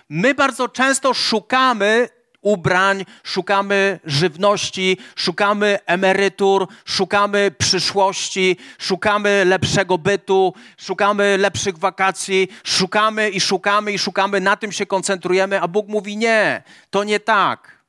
My 0.09 0.33
bardzo 0.33 0.69
często 0.69 1.13
szukamy 1.13 2.09
ubrań, 2.41 3.05
szukamy 3.23 3.99
żywności, 4.05 4.97
szukamy 5.15 5.79
emerytur, 5.85 6.67
szukamy 6.85 7.51
przyszłości, 7.57 8.57
szukamy 8.79 9.45
lepszego 9.45 9.97
bytu, 9.97 10.53
szukamy 10.77 11.37
lepszych 11.37 11.77
wakacji, 11.77 12.47
szukamy 12.63 13.29
i 13.29 13.41
szukamy 13.41 13.91
i 13.91 13.99
szukamy, 13.99 14.39
na 14.39 14.55
tym 14.55 14.71
się 14.71 14.85
koncentrujemy, 14.85 15.61
a 15.61 15.67
Bóg 15.67 15.87
mówi: 15.87 16.17
Nie, 16.17 16.63
to 16.89 17.03
nie 17.03 17.19
tak. 17.19 17.81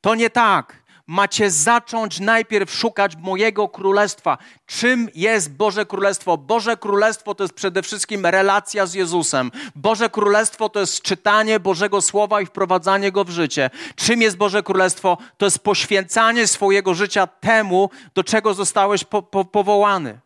To 0.00 0.14
nie 0.14 0.30
tak 0.30 0.81
macie 1.06 1.50
zacząć 1.50 2.20
najpierw 2.20 2.74
szukać 2.74 3.16
mojego 3.16 3.68
królestwa. 3.68 4.38
Czym 4.66 5.08
jest 5.14 5.52
Boże 5.52 5.86
Królestwo? 5.86 6.38
Boże 6.38 6.76
Królestwo 6.76 7.34
to 7.34 7.44
jest 7.44 7.54
przede 7.54 7.82
wszystkim 7.82 8.26
relacja 8.26 8.86
z 8.86 8.94
Jezusem. 8.94 9.50
Boże 9.76 10.10
Królestwo 10.10 10.68
to 10.68 10.80
jest 10.80 11.02
czytanie 11.02 11.60
Bożego 11.60 12.02
Słowa 12.02 12.40
i 12.40 12.46
wprowadzanie 12.46 13.12
go 13.12 13.24
w 13.24 13.30
życie. 13.30 13.70
Czym 13.96 14.22
jest 14.22 14.36
Boże 14.36 14.62
Królestwo? 14.62 15.18
To 15.36 15.46
jest 15.46 15.58
poświęcanie 15.58 16.46
swojego 16.46 16.94
życia 16.94 17.26
temu, 17.26 17.90
do 18.14 18.24
czego 18.24 18.54
zostałeś 18.54 19.04
po, 19.04 19.22
po, 19.22 19.44
powołany. 19.44 20.18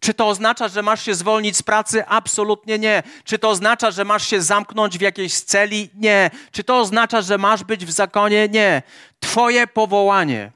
Czy 0.00 0.14
to 0.14 0.28
oznacza, 0.28 0.68
że 0.68 0.82
masz 0.82 1.04
się 1.04 1.14
zwolnić 1.14 1.56
z 1.56 1.62
pracy? 1.62 2.06
Absolutnie 2.06 2.78
nie. 2.78 3.02
Czy 3.24 3.38
to 3.38 3.48
oznacza, 3.48 3.90
że 3.90 4.04
masz 4.04 4.26
się 4.26 4.42
zamknąć 4.42 4.98
w 4.98 5.00
jakiejś 5.00 5.40
celi? 5.40 5.90
Nie. 5.94 6.30
Czy 6.52 6.64
to 6.64 6.78
oznacza, 6.78 7.22
że 7.22 7.38
masz 7.38 7.64
być 7.64 7.86
w 7.86 7.90
zakonie? 7.90 8.48
Nie. 8.48 8.82
Twoje 9.20 9.66
powołanie, 9.66 10.52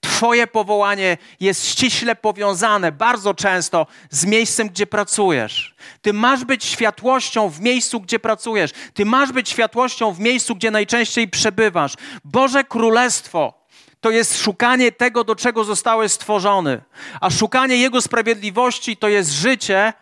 Twoje 0.00 0.46
powołanie 0.46 1.16
jest 1.40 1.66
ściśle 1.66 2.16
powiązane 2.16 2.92
bardzo 2.92 3.34
często 3.34 3.86
z 4.10 4.24
miejscem, 4.24 4.68
gdzie 4.68 4.86
pracujesz. 4.86 5.74
Ty 6.02 6.12
masz 6.12 6.44
być 6.44 6.64
światłością 6.64 7.48
w 7.48 7.60
miejscu, 7.60 8.00
gdzie 8.00 8.18
pracujesz. 8.18 8.70
Ty 8.94 9.04
masz 9.04 9.32
być 9.32 9.48
światłością 9.48 10.12
w 10.12 10.20
miejscu, 10.20 10.54
gdzie 10.54 10.70
najczęściej 10.70 11.28
przebywasz. 11.28 11.94
Boże 12.24 12.64
Królestwo 12.64 13.66
to 14.00 14.10
jest 14.10 14.42
szukanie 14.42 14.92
tego, 14.92 15.24
do 15.24 15.36
czego 15.36 15.64
zostałeś 15.64 16.12
stworzony. 16.12 16.80
A 17.20 17.30
szukanie 17.30 17.76
Jego 17.76 18.02
sprawiedliwości 18.02 18.96
to 18.96 19.08
jest 19.08 19.30
życie, 19.32 19.92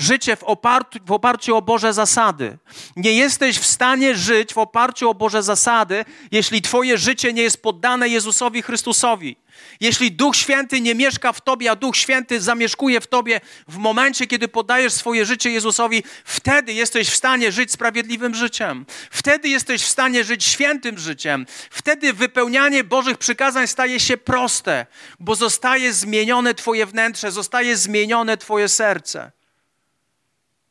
życie 0.00 0.36
w 0.36 0.44
oparciu, 0.44 0.98
w 1.06 1.12
oparciu 1.12 1.56
o 1.56 1.62
Boże 1.62 1.92
zasady. 1.92 2.58
Nie 2.96 3.12
jesteś 3.12 3.58
w 3.58 3.66
stanie 3.66 4.14
żyć 4.14 4.54
w 4.54 4.58
oparciu 4.58 5.10
o 5.10 5.14
Boże 5.14 5.42
zasady, 5.42 6.04
jeśli 6.32 6.62
Twoje 6.62 6.98
życie 6.98 7.32
nie 7.32 7.42
jest 7.42 7.62
poddane 7.62 8.08
Jezusowi 8.08 8.62
Chrystusowi. 8.62 9.36
Jeśli 9.80 10.12
Duch 10.12 10.36
Święty 10.36 10.80
nie 10.80 10.94
mieszka 10.94 11.32
w 11.32 11.40
tobie, 11.40 11.70
a 11.70 11.76
Duch 11.76 11.96
Święty 11.96 12.40
zamieszkuje 12.40 13.00
w 13.00 13.06
tobie 13.06 13.40
w 13.68 13.76
momencie, 13.76 14.26
kiedy 14.26 14.48
podajesz 14.48 14.92
swoje 14.92 15.26
życie 15.26 15.50
Jezusowi, 15.50 16.02
wtedy 16.24 16.72
jesteś 16.72 17.08
w 17.08 17.16
stanie 17.16 17.52
żyć 17.52 17.72
sprawiedliwym 17.72 18.34
życiem. 18.34 18.86
Wtedy 19.10 19.48
jesteś 19.48 19.82
w 19.82 19.86
stanie 19.86 20.24
żyć 20.24 20.44
świętym 20.44 20.98
życiem. 20.98 21.46
Wtedy 21.70 22.12
wypełnianie 22.12 22.84
Bożych 22.84 23.18
przykazań 23.18 23.66
staje 23.66 24.00
się 24.00 24.16
proste, 24.16 24.86
bo 25.20 25.34
zostaje 25.34 25.92
zmienione 25.92 26.54
Twoje 26.54 26.86
wnętrze, 26.86 27.32
zostaje 27.32 27.76
zmienione 27.76 28.36
Twoje 28.36 28.68
serce. 28.68 29.39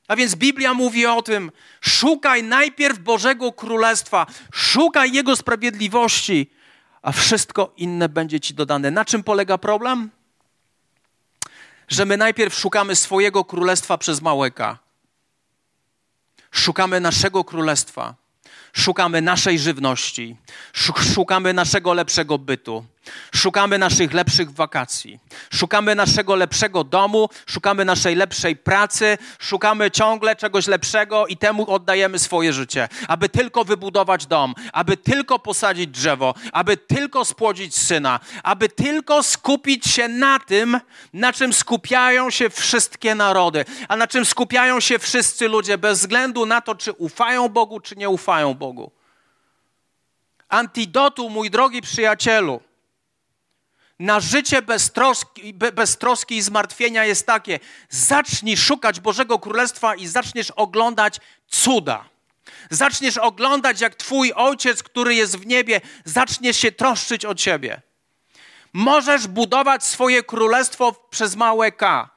A 0.09 0.15
więc 0.15 0.35
Biblia 0.35 0.73
mówi 0.73 1.05
o 1.05 1.21
tym: 1.21 1.51
szukaj 1.81 2.43
najpierw 2.43 2.99
Bożego 2.99 3.51
Królestwa, 3.51 4.25
szukaj 4.53 5.11
Jego 5.11 5.35
sprawiedliwości 5.35 6.51
a 7.01 7.11
wszystko 7.11 7.73
inne 7.77 8.09
będzie 8.09 8.39
ci 8.39 8.53
dodane. 8.53 8.91
Na 8.91 9.05
czym 9.05 9.23
polega 9.23 9.57
problem? 9.57 10.09
Że 11.87 12.05
my 12.05 12.17
najpierw 12.17 12.53
szukamy 12.53 12.95
swojego 12.95 13.45
królestwa 13.45 13.97
przez 13.97 14.21
małeka. 14.21 14.77
Szukamy 16.51 16.99
naszego 16.99 17.43
królestwa 17.43 18.15
Szukamy 18.73 19.21
naszej 19.21 19.59
żywności, 19.59 20.37
szukamy 21.13 21.53
naszego 21.53 21.93
lepszego 21.93 22.37
bytu, 22.37 22.85
szukamy 23.35 23.77
naszych 23.77 24.13
lepszych 24.13 24.51
wakacji, 24.51 25.19
szukamy 25.53 25.95
naszego 25.95 26.35
lepszego 26.35 26.83
domu, 26.83 27.29
szukamy 27.45 27.85
naszej 27.85 28.15
lepszej 28.15 28.55
pracy, 28.55 29.17
szukamy 29.39 29.91
ciągle 29.91 30.35
czegoś 30.35 30.67
lepszego 30.67 31.27
i 31.27 31.37
temu 31.37 31.71
oddajemy 31.71 32.19
swoje 32.19 32.53
życie, 32.53 32.87
aby 33.07 33.29
tylko 33.29 33.63
wybudować 33.63 34.25
dom, 34.25 34.53
aby 34.73 34.97
tylko 34.97 35.39
posadzić 35.39 35.87
drzewo, 35.87 36.33
aby 36.53 36.77
tylko 36.77 37.25
spłodzić 37.25 37.75
syna, 37.75 38.19
aby 38.43 38.69
tylko 38.69 39.23
skupić 39.23 39.85
się 39.85 40.07
na 40.07 40.39
tym, 40.39 40.79
na 41.13 41.33
czym 41.33 41.53
skupiają 41.53 42.29
się 42.29 42.49
wszystkie 42.49 43.15
narody, 43.15 43.65
a 43.87 43.95
na 43.95 44.07
czym 44.07 44.25
skupiają 44.25 44.79
się 44.79 44.99
wszyscy 44.99 45.47
ludzie, 45.47 45.77
bez 45.77 45.99
względu 45.99 46.45
na 46.45 46.61
to, 46.61 46.75
czy 46.75 46.91
ufają 46.91 47.49
Bogu, 47.49 47.79
czy 47.79 47.95
nie 47.95 48.09
ufają 48.09 48.53
Bogu. 48.53 48.91
Antidotu, 50.49 51.29
mój 51.29 51.49
drogi 51.49 51.81
przyjacielu, 51.81 52.61
na 53.99 54.19
życie 54.19 54.61
bez 54.61 54.91
troski, 54.91 55.53
bez 55.53 55.97
troski 55.97 56.37
i 56.37 56.41
zmartwienia 56.41 57.05
jest 57.05 57.25
takie: 57.25 57.59
zacznij 57.89 58.57
szukać 58.57 58.99
Bożego 58.99 59.39
Królestwa 59.39 59.95
i 59.95 60.07
zaczniesz 60.07 60.51
oglądać 60.51 61.19
cuda. 61.47 62.05
Zaczniesz 62.69 63.17
oglądać, 63.17 63.81
jak 63.81 63.95
Twój 63.95 64.33
ojciec, 64.33 64.83
który 64.83 65.15
jest 65.15 65.37
w 65.37 65.45
niebie, 65.45 65.81
zacznie 66.05 66.53
się 66.53 66.71
troszczyć 66.71 67.25
o 67.25 67.35
Ciebie. 67.35 67.81
Możesz 68.73 69.27
budować 69.27 69.83
swoje 69.83 70.23
królestwo 70.23 71.07
przez 71.09 71.35
małe 71.35 71.71
K. 71.71 72.09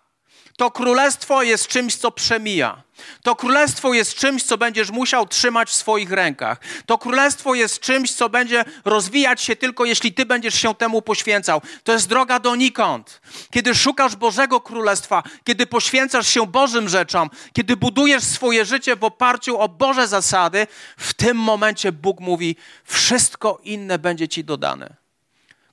To 0.62 0.70
królestwo 0.70 1.42
jest 1.42 1.68
czymś, 1.68 1.96
co 1.96 2.11
przemija. 2.11 2.83
To 3.22 3.37
królestwo 3.37 3.94
jest 3.94 4.14
czymś, 4.14 4.42
co 4.42 4.59
będziesz 4.59 4.90
musiał 4.90 5.27
trzymać 5.27 5.68
w 5.68 5.75
swoich 5.75 6.11
rękach. 6.11 6.61
To 6.87 6.98
królestwo 6.98 7.55
jest 7.55 7.81
czymś, 7.81 8.12
co 8.12 8.29
będzie 8.29 8.64
rozwijać 8.85 9.42
się 9.42 9.57
tylko 9.57 9.85
jeśli 9.85 10.12
ty 10.12 10.27
będziesz 10.27 10.55
się 10.55 10.75
temu 10.75 11.03
poświęcał. 11.03 11.62
To 11.85 11.92
jest 11.92 12.09
droga 12.09 12.40
donikąd. 12.40 13.20
Kiedy 13.51 13.75
szukasz 13.75 14.16
Bożego 14.16 14.61
Królestwa, 14.61 15.22
kiedy 15.44 15.66
poświęcasz 15.66 16.29
się 16.29 16.46
Bożym 16.46 16.88
rzeczom, 16.88 17.31
kiedy 17.53 17.77
budujesz 17.77 18.25
swoje 18.25 18.64
życie 18.64 18.96
w 18.96 19.05
oparciu 19.05 19.59
o 19.59 19.68
Boże 19.68 20.09
zasady, 20.09 20.66
w 20.96 21.14
tym 21.14 21.37
momencie 21.37 21.92
Bóg 21.92 22.20
mówi: 22.20 22.57
Wszystko 22.85 23.61
inne 23.62 23.98
będzie 23.98 24.29
ci 24.29 24.44
dodane. 24.44 24.96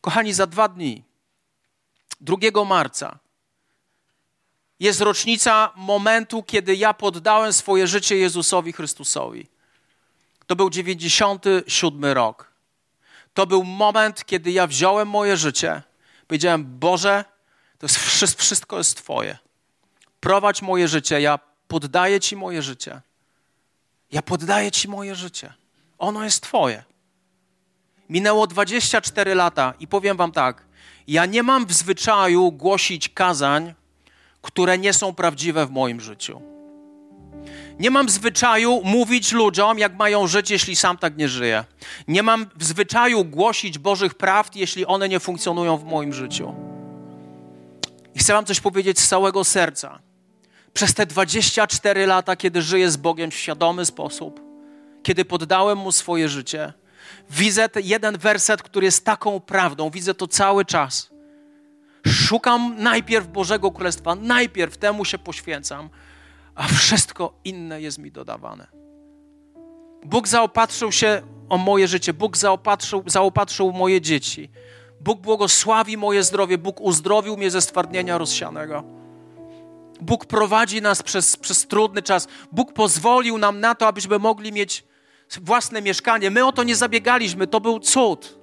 Kochani, 0.01 0.33
za 0.33 0.47
dwa 0.47 0.67
dni, 0.67 1.03
2 2.21 2.65
marca, 2.65 3.19
jest 4.79 5.01
rocznica 5.01 5.73
momentu, 5.75 6.43
kiedy 6.43 6.75
ja 6.75 6.93
poddałem 6.93 7.53
swoje 7.53 7.87
życie 7.87 8.17
Jezusowi 8.17 8.73
Chrystusowi. 8.73 9.47
To 10.47 10.55
był 10.55 10.69
97 10.69 12.05
rok. 12.05 12.51
To 13.33 13.47
był 13.47 13.63
moment, 13.63 14.25
kiedy 14.25 14.51
ja 14.51 14.67
wziąłem 14.67 15.07
moje 15.07 15.37
życie. 15.37 15.81
Powiedziałem: 16.27 16.79
Boże, 16.79 17.25
to 17.77 17.85
jest 17.85 18.37
wszystko 18.37 18.77
jest 18.77 18.97
Twoje. 18.97 19.37
Prowadź 20.19 20.61
moje 20.61 20.87
życie, 20.87 21.21
ja 21.21 21.39
poddaję 21.67 22.19
Ci 22.19 22.35
moje 22.35 22.61
życie. 22.61 23.01
Ja 24.11 24.21
poddaję 24.21 24.71
Ci 24.71 24.87
moje 24.87 25.15
życie. 25.15 25.53
Ono 25.97 26.23
jest 26.23 26.43
Twoje. 26.43 26.83
Minęło 28.09 28.47
24 28.47 29.35
lata 29.35 29.73
i 29.79 29.87
powiem 29.87 30.17
Wam 30.17 30.31
tak: 30.31 30.63
ja 31.07 31.25
nie 31.25 31.43
mam 31.43 31.65
w 31.65 31.73
zwyczaju 31.73 32.51
głosić 32.51 33.09
kazań 33.09 33.73
które 34.41 34.77
nie 34.77 34.93
są 34.93 35.13
prawdziwe 35.13 35.65
w 35.65 35.71
moim 35.71 36.01
życiu. 36.01 36.41
Nie 37.79 37.91
mam 37.91 38.09
zwyczaju 38.09 38.81
mówić 38.83 39.31
ludziom, 39.31 39.79
jak 39.79 39.97
mają 39.97 40.27
żyć, 40.27 40.51
jeśli 40.51 40.75
sam 40.75 40.97
tak 40.97 41.17
nie 41.17 41.29
żyję. 41.29 41.63
Nie 42.07 42.23
mam 42.23 42.45
w 42.55 42.63
zwyczaju 42.63 43.25
głosić 43.25 43.77
Bożych 43.77 44.13
prawd, 44.13 44.55
jeśli 44.55 44.85
one 44.85 45.09
nie 45.09 45.19
funkcjonują 45.19 45.77
w 45.77 45.83
moim 45.83 46.13
życiu. 46.13 46.55
I 48.15 48.19
chcę 48.19 48.33
Wam 48.33 48.45
coś 48.45 48.59
powiedzieć 48.59 48.99
z 48.99 49.07
całego 49.07 49.43
serca. 49.43 49.99
Przez 50.73 50.93
te 50.93 51.05
24 51.05 52.05
lata, 52.05 52.35
kiedy 52.35 52.61
żyję 52.61 52.91
z 52.91 52.97
Bogiem 52.97 53.31
w 53.31 53.35
świadomy 53.35 53.85
sposób, 53.85 54.41
kiedy 55.03 55.25
poddałem 55.25 55.77
Mu 55.77 55.91
swoje 55.91 56.29
życie, 56.29 56.73
widzę 57.29 57.69
jeden 57.83 58.17
werset, 58.17 58.63
który 58.63 58.85
jest 58.85 59.05
taką 59.05 59.39
prawdą, 59.39 59.89
widzę 59.89 60.13
to 60.13 60.27
cały 60.27 60.65
czas 60.65 61.09
Szukam 62.07 62.75
najpierw 62.77 63.27
Bożego 63.27 63.71
Królestwa, 63.71 64.15
najpierw 64.15 64.77
temu 64.77 65.05
się 65.05 65.17
poświęcam, 65.17 65.89
a 66.55 66.67
wszystko 66.67 67.33
inne 67.45 67.81
jest 67.81 67.97
mi 67.97 68.11
dodawane. 68.11 68.67
Bóg 70.05 70.27
zaopatrzył 70.27 70.91
się 70.91 71.21
o 71.49 71.57
moje 71.57 71.87
życie, 71.87 72.13
Bóg 72.13 72.37
zaopatrzył, 72.37 73.03
zaopatrzył 73.05 73.71
moje 73.71 74.01
dzieci. 74.01 74.49
Bóg 75.01 75.19
błogosławi 75.19 75.97
moje 75.97 76.23
zdrowie, 76.23 76.57
Bóg 76.57 76.81
uzdrowił 76.81 77.37
mnie 77.37 77.51
ze 77.51 77.61
stwardnienia 77.61 78.17
rozsianego. 78.17 78.83
Bóg 80.01 80.25
prowadzi 80.25 80.81
nas 80.81 81.03
przez, 81.03 81.37
przez 81.37 81.67
trudny 81.67 82.01
czas. 82.01 82.27
Bóg 82.51 82.73
pozwolił 82.73 83.37
nam 83.37 83.59
na 83.59 83.75
to, 83.75 83.87
abyśmy 83.87 84.19
mogli 84.19 84.51
mieć 84.51 84.83
własne 85.41 85.81
mieszkanie. 85.81 86.31
My 86.31 86.45
o 86.45 86.51
to 86.51 86.63
nie 86.63 86.75
zabiegaliśmy, 86.75 87.47
to 87.47 87.61
był 87.61 87.79
cud. 87.79 88.38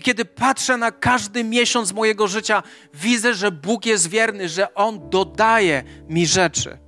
Kiedy 0.00 0.24
patrzę 0.24 0.76
na 0.76 0.90
każdy 0.90 1.44
miesiąc 1.44 1.92
mojego 1.92 2.28
życia, 2.28 2.62
widzę, 2.94 3.34
że 3.34 3.50
Bóg 3.50 3.86
jest 3.86 4.08
wierny, 4.08 4.48
że 4.48 4.74
On 4.74 5.10
dodaje 5.10 5.82
mi 6.08 6.26
rzeczy. 6.26 6.78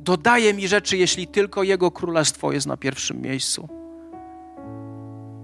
Dodaje 0.00 0.54
mi 0.54 0.68
rzeczy, 0.68 0.96
jeśli 0.96 1.26
tylko 1.26 1.62
Jego 1.62 1.90
królestwo 1.90 2.52
jest 2.52 2.66
na 2.66 2.76
pierwszym 2.76 3.20
miejscu. 3.22 3.68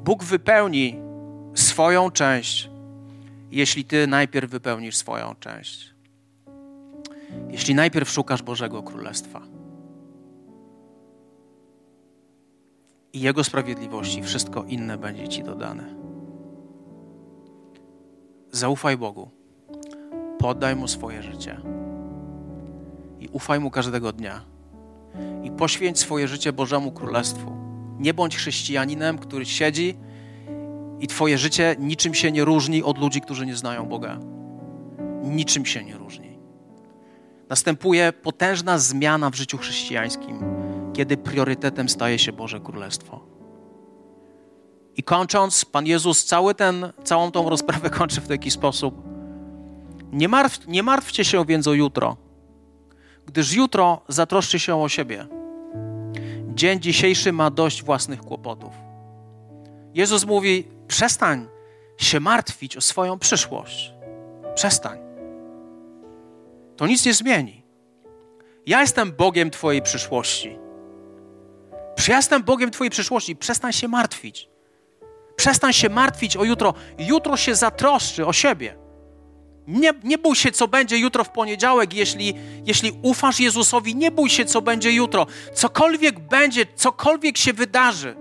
Bóg 0.04 0.24
wypełni 0.24 0.98
swoją 1.54 2.11
część, 2.11 2.70
jeśli 3.50 3.85
Ty 3.85 4.07
najpierw 4.07 4.50
wypełnisz 4.50 4.96
swoją 4.96 5.35
część. 5.40 5.94
Jeśli 7.50 7.74
najpierw 7.74 8.11
szukasz 8.11 8.42
Bożego 8.42 8.83
Królestwa 8.83 9.40
i 13.12 13.20
Jego 13.20 13.44
sprawiedliwości, 13.44 14.22
wszystko 14.22 14.64
inne 14.68 14.98
będzie 14.98 15.28
Ci 15.28 15.42
dodane. 15.42 16.04
Zaufaj 18.55 18.97
Bogu. 18.97 19.31
Poddaj 20.38 20.77
Mu 20.77 20.88
swoje 20.88 21.23
życie. 21.23 21.61
I 23.21 23.29
ufaj 23.33 23.61
Mu 23.61 23.71
każdego 23.71 24.12
dnia. 24.12 24.45
I 25.43 25.51
poświęć 25.51 25.99
swoje 25.99 26.29
życie 26.29 26.53
Bożemu 26.53 26.93
Królestwu. 26.93 27.53
Nie 27.99 28.14
bądź 28.14 28.37
chrześcijaninem, 28.37 29.19
który 29.19 29.45
siedzi 29.45 29.97
i 31.01 31.07
Twoje 31.07 31.38
życie 31.38 31.77
niczym 31.79 32.14
się 32.14 32.33
nie 32.33 32.45
różni 32.45 32.83
od 32.83 32.99
ludzi, 32.99 33.21
którzy 33.21 33.47
nie 33.47 33.57
znają 33.57 33.87
Boga. 33.87 34.19
Niczym 35.23 35.67
się 35.67 35.85
nie 35.85 35.97
różni. 35.97 36.38
Następuje 37.49 38.12
potężna 38.12 38.79
zmiana 38.79 39.31
w 39.31 39.35
życiu 39.35 39.59
chrześcijańskim, 39.59 40.38
kiedy 40.93 41.17
priorytetem 41.17 41.88
staje 41.88 42.19
się 42.19 42.33
Boże 42.33 42.61
Królestwo. 42.61 43.34
I 44.96 45.02
kończąc, 45.02 45.64
Pan 45.64 45.87
Jezus 45.87 46.24
cały 46.24 46.54
ten, 46.54 46.92
całą 47.04 47.30
tą 47.30 47.50
rozprawę 47.50 47.90
kończy 47.98 48.20
w 48.20 48.28
taki 48.28 48.50
sposób. 48.50 49.02
Nie, 50.12 50.28
martw, 50.28 50.68
nie 50.68 50.83
martwcie 50.83 51.24
się 51.24 51.44
więc 51.44 51.66
o 51.66 51.72
jutro, 51.72 52.16
gdyż 53.26 53.52
jutro 53.52 54.00
zatroszczy 54.09 54.59
się 54.59 54.83
o 54.83 54.88
siebie. 54.88 55.26
Dzień 56.54 56.80
dzisiejszy 56.80 57.33
ma 57.33 57.50
dość 57.50 57.83
własnych 57.83 58.20
kłopotów. 58.20 58.72
Jezus 59.94 60.24
mówi: 60.24 60.68
przestań 60.88 61.48
się 61.98 62.20
martwić 62.20 62.76
o 62.76 62.80
swoją 62.80 63.18
przyszłość. 63.18 63.92
Przestań. 64.54 64.98
To 66.76 66.87
nic 66.87 67.07
nie 67.07 67.14
zmieni. 67.14 67.64
Ja 68.66 68.80
jestem 68.80 69.12
Bogiem 69.12 69.50
Twojej 69.50 69.83
przyszłości. 69.83 70.59
Ja 72.09 72.16
jestem 72.16 72.42
Bogiem 72.42 72.70
Twojej 72.70 72.90
przyszłości. 72.90 73.37
Przestań 73.37 73.72
się 73.72 73.88
martwić. 73.88 74.54
Przestań 75.37 75.73
się 75.73 75.88
martwić 75.88 76.37
o 76.37 76.44
jutro. 76.44 76.75
Jutro 76.99 77.37
się 77.37 77.55
zatroszczy 77.55 78.27
o 78.27 78.33
siebie. 78.33 78.77
Nie, 79.66 79.92
nie 80.05 80.18
bój 80.18 80.37
się, 80.37 80.53
co 80.53 80.68
będzie 80.68 80.99
jutro 80.99 81.25
w 81.25 81.31
poniedziałek, 81.31 81.94
jeśli, 81.94 82.35
jeśli 82.66 82.92
ufasz 83.03 83.40
Jezusowi. 83.40 83.97
Nie 83.97 84.11
bój 84.11 84.31
się, 84.31 84.44
co 84.44 84.62
będzie 84.62 84.92
jutro. 84.92 85.27
Cokolwiek 85.55 86.20
będzie, 86.20 86.66
cokolwiek 86.77 87.38
się 87.38 87.53
wydarzy. 87.53 88.16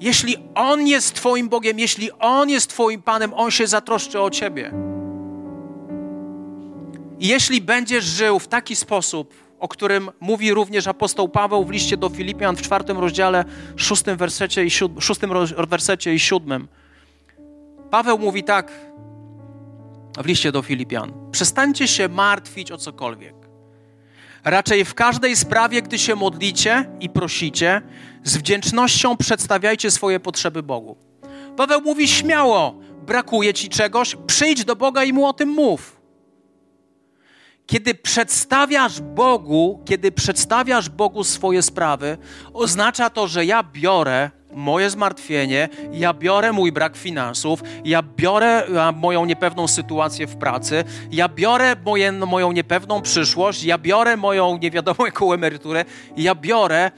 Jeśli 0.00 0.36
On 0.54 0.86
jest 0.86 1.14
Twoim 1.14 1.48
Bogiem, 1.48 1.78
jeśli 1.78 2.10
On 2.12 2.50
jest 2.50 2.70
Twoim 2.70 3.02
Panem, 3.02 3.34
On 3.34 3.50
się 3.50 3.66
zatroszczy 3.66 4.20
o 4.20 4.30
Ciebie. 4.30 4.72
Jeśli 7.20 7.60
będziesz 7.60 8.04
żył 8.04 8.38
w 8.38 8.48
taki 8.48 8.76
sposób, 8.76 9.34
o 9.64 9.68
którym 9.68 10.10
mówi 10.20 10.54
również 10.54 10.86
apostoł 10.86 11.28
Paweł 11.28 11.64
w 11.64 11.70
liście 11.70 11.96
do 11.96 12.08
Filipian 12.08 12.56
w 12.56 12.62
czwartym 12.62 12.98
rozdziale, 12.98 13.44
szóstym 13.76 14.16
wersecie 14.16 14.64
i, 14.64 14.70
szóstym 15.00 15.30
wersecie 15.68 16.14
i 16.14 16.18
siódmym. 16.18 16.68
Paweł 17.90 18.18
mówi 18.18 18.44
tak 18.44 18.72
w 20.18 20.26
liście 20.26 20.52
do 20.52 20.62
Filipian. 20.62 21.12
Przestańcie 21.32 21.88
się 21.88 22.08
martwić 22.08 22.72
o 22.72 22.78
cokolwiek. 22.78 23.34
Raczej 24.44 24.84
w 24.84 24.94
każdej 24.94 25.36
sprawie, 25.36 25.82
gdy 25.82 25.98
się 25.98 26.14
modlicie 26.14 26.90
i 27.00 27.08
prosicie, 27.08 27.82
z 28.24 28.36
wdzięcznością 28.36 29.16
przedstawiajcie 29.16 29.90
swoje 29.90 30.20
potrzeby 30.20 30.62
Bogu. 30.62 30.96
Paweł 31.56 31.80
mówi 31.80 32.08
śmiało, 32.08 32.74
brakuje 33.06 33.54
ci 33.54 33.68
czegoś, 33.68 34.16
przyjdź 34.26 34.64
do 34.64 34.76
Boga 34.76 35.04
i 35.04 35.12
mu 35.12 35.26
o 35.26 35.32
tym 35.32 35.48
mów. 35.48 36.03
Kiedy 37.66 37.94
przedstawiasz 37.94 39.00
Bogu, 39.00 39.82
kiedy 39.84 40.12
przedstawiasz 40.12 40.88
Bogu 40.88 41.24
swoje 41.24 41.62
sprawy, 41.62 42.18
oznacza 42.52 43.10
to, 43.10 43.28
że 43.28 43.44
ja 43.44 43.62
biorę 43.62 44.30
moje 44.52 44.90
zmartwienie, 44.90 45.68
ja 45.92 46.14
biorę 46.14 46.52
mój 46.52 46.72
brak 46.72 46.96
finansów, 46.96 47.62
ja 47.84 48.02
biorę 48.16 48.66
moją 48.94 49.24
niepewną 49.24 49.68
sytuację 49.68 50.26
w 50.26 50.36
pracy, 50.36 50.84
ja 51.10 51.28
biorę 51.28 51.76
moje, 51.84 52.12
moją 52.12 52.52
niepewną 52.52 53.02
przyszłość, 53.02 53.64
ja 53.64 53.78
biorę 53.78 54.16
moją 54.16 54.58
nie 54.58 54.70
wiadomo 54.70 55.06
jaką 55.06 55.32
emeryturę, 55.32 55.84
ja 56.16 56.34
biorę 56.34 56.90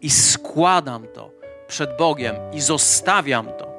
i 0.00 0.10
składam 0.10 1.06
to 1.14 1.30
przed 1.68 1.96
Bogiem 1.96 2.36
i 2.52 2.60
zostawiam 2.60 3.46
to. 3.58 3.70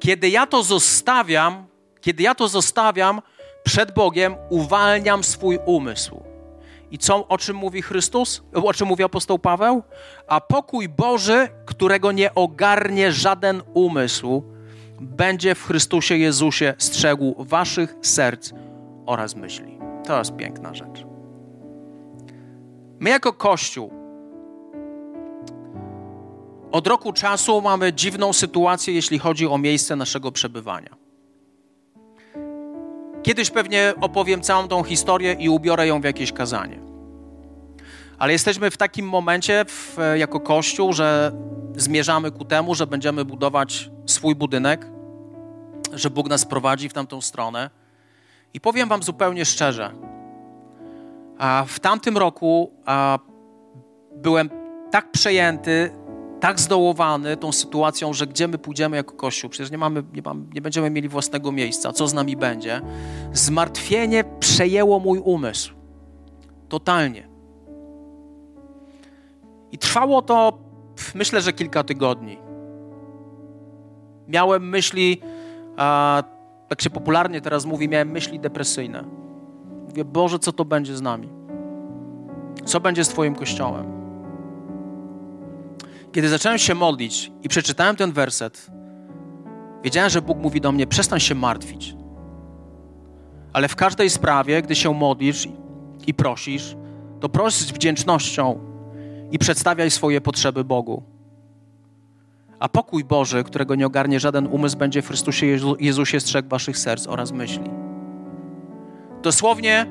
Kiedy 0.00 0.28
ja 0.28 0.46
to 0.46 0.62
zostawiam, 0.62 1.66
kiedy 2.00 2.22
ja 2.22 2.34
to 2.34 2.48
zostawiam, 2.48 3.20
przed 3.64 3.94
Bogiem 3.94 4.34
uwalniam 4.48 5.24
swój 5.24 5.58
umysł. 5.66 6.22
I 6.90 6.98
co, 6.98 7.28
o 7.28 7.38
czym 7.38 7.56
mówi 7.56 7.82
Chrystus? 7.82 8.42
O 8.52 8.74
czym 8.74 8.88
mówi 8.88 9.04
apostoł 9.04 9.38
Paweł? 9.38 9.82
A 10.28 10.40
pokój 10.40 10.88
Boży, 10.88 11.48
którego 11.66 12.12
nie 12.12 12.34
ogarnie 12.34 13.12
żaden 13.12 13.62
umysł, 13.74 14.42
będzie 15.00 15.54
w 15.54 15.64
Chrystusie 15.64 16.16
Jezusie 16.16 16.74
strzegł 16.78 17.34
waszych 17.38 17.94
serc 18.02 18.52
oraz 19.06 19.34
myśli. 19.36 19.78
To 20.06 20.18
jest 20.18 20.36
piękna 20.36 20.74
rzecz. 20.74 21.06
My 23.00 23.10
jako 23.10 23.32
Kościół 23.32 23.90
od 26.72 26.86
roku 26.86 27.12
czasu 27.12 27.60
mamy 27.60 27.92
dziwną 27.92 28.32
sytuację, 28.32 28.94
jeśli 28.94 29.18
chodzi 29.18 29.46
o 29.46 29.58
miejsce 29.58 29.96
naszego 29.96 30.32
przebywania. 30.32 31.03
Kiedyś 33.24 33.50
pewnie 33.50 33.92
opowiem 34.00 34.40
całą 34.40 34.68
tą 34.68 34.82
historię 34.82 35.32
i 35.32 35.48
ubiorę 35.48 35.86
ją 35.86 36.00
w 36.00 36.04
jakieś 36.04 36.32
kazanie. 36.32 36.78
Ale 38.18 38.32
jesteśmy 38.32 38.70
w 38.70 38.76
takim 38.76 39.08
momencie 39.08 39.64
w, 39.68 39.98
jako 40.16 40.40
Kościół, 40.40 40.92
że 40.92 41.32
zmierzamy 41.76 42.30
ku 42.30 42.44
temu, 42.44 42.74
że 42.74 42.86
będziemy 42.86 43.24
budować 43.24 43.90
swój 44.06 44.34
budynek, 44.34 44.86
że 45.92 46.10
Bóg 46.10 46.28
nas 46.28 46.44
prowadzi 46.44 46.88
w 46.88 46.92
tamtą 46.92 47.20
stronę. 47.20 47.70
I 48.54 48.60
powiem 48.60 48.88
Wam 48.88 49.02
zupełnie 49.02 49.44
szczerze, 49.44 49.90
a 51.38 51.64
w 51.68 51.80
tamtym 51.80 52.18
roku 52.18 52.72
a, 52.86 53.18
byłem 54.16 54.50
tak 54.90 55.10
przejęty, 55.10 55.90
tak 56.44 56.60
zdołowany 56.60 57.36
tą 57.36 57.52
sytuacją, 57.52 58.12
że 58.12 58.26
gdzie 58.26 58.48
my 58.48 58.58
pójdziemy 58.58 58.96
jako 58.96 59.14
Kościół? 59.14 59.50
Przecież 59.50 59.70
nie, 59.70 59.78
mamy, 59.78 60.02
nie, 60.12 60.22
mamy, 60.22 60.44
nie 60.54 60.60
będziemy 60.60 60.90
mieli 60.90 61.08
własnego 61.08 61.52
miejsca. 61.52 61.92
Co 61.92 62.08
z 62.08 62.14
nami 62.14 62.36
będzie? 62.36 62.80
Zmartwienie 63.32 64.24
przejęło 64.40 65.00
mój 65.00 65.18
umysł. 65.18 65.74
Totalnie. 66.68 67.28
I 69.72 69.78
trwało 69.78 70.22
to, 70.22 70.58
myślę, 71.14 71.40
że 71.40 71.52
kilka 71.52 71.84
tygodni. 71.84 72.38
Miałem 74.28 74.68
myśli, 74.68 75.20
a, 75.76 76.22
tak 76.68 76.82
się 76.82 76.90
popularnie 76.90 77.40
teraz 77.40 77.64
mówi, 77.64 77.88
miałem 77.88 78.10
myśli 78.10 78.40
depresyjne. 78.40 79.04
Mówię, 79.88 80.04
Boże, 80.04 80.38
co 80.38 80.52
to 80.52 80.64
będzie 80.64 80.96
z 80.96 81.02
nami? 81.02 81.28
Co 82.64 82.80
będzie 82.80 83.04
z 83.04 83.08
Twoim 83.08 83.34
kościołem? 83.34 84.03
Kiedy 86.14 86.28
zacząłem 86.28 86.58
się 86.58 86.74
modlić 86.74 87.32
i 87.42 87.48
przeczytałem 87.48 87.96
ten 87.96 88.12
werset, 88.12 88.66
wiedziałem, 89.84 90.10
że 90.10 90.22
Bóg 90.22 90.38
mówi 90.38 90.60
do 90.60 90.72
mnie: 90.72 90.86
przestań 90.86 91.20
się 91.20 91.34
martwić. 91.34 91.94
Ale 93.52 93.68
w 93.68 93.76
każdej 93.76 94.10
sprawie, 94.10 94.62
gdy 94.62 94.74
się 94.74 94.94
modlisz 94.94 95.48
i 96.06 96.14
prosisz, 96.14 96.76
to 97.20 97.28
proś 97.28 97.54
z 97.54 97.70
wdzięcznością 97.70 98.58
i 99.30 99.38
przedstawiaj 99.38 99.90
swoje 99.90 100.20
potrzeby 100.20 100.64
Bogu. 100.64 101.02
A 102.58 102.68
pokój 102.68 103.04
Boży, 103.04 103.44
którego 103.44 103.74
nie 103.74 103.86
ogarnie 103.86 104.20
żaden 104.20 104.46
umysł, 104.46 104.76
będzie 104.76 105.02
w 105.02 105.06
Chrystusie 105.06 105.46
Jezu 105.46 105.76
Jezusie 105.80 106.20
strzegł 106.20 106.48
waszych 106.48 106.78
serc 106.78 107.06
oraz 107.06 107.32
myśli. 107.32 107.70
Dosłownie 109.22 109.86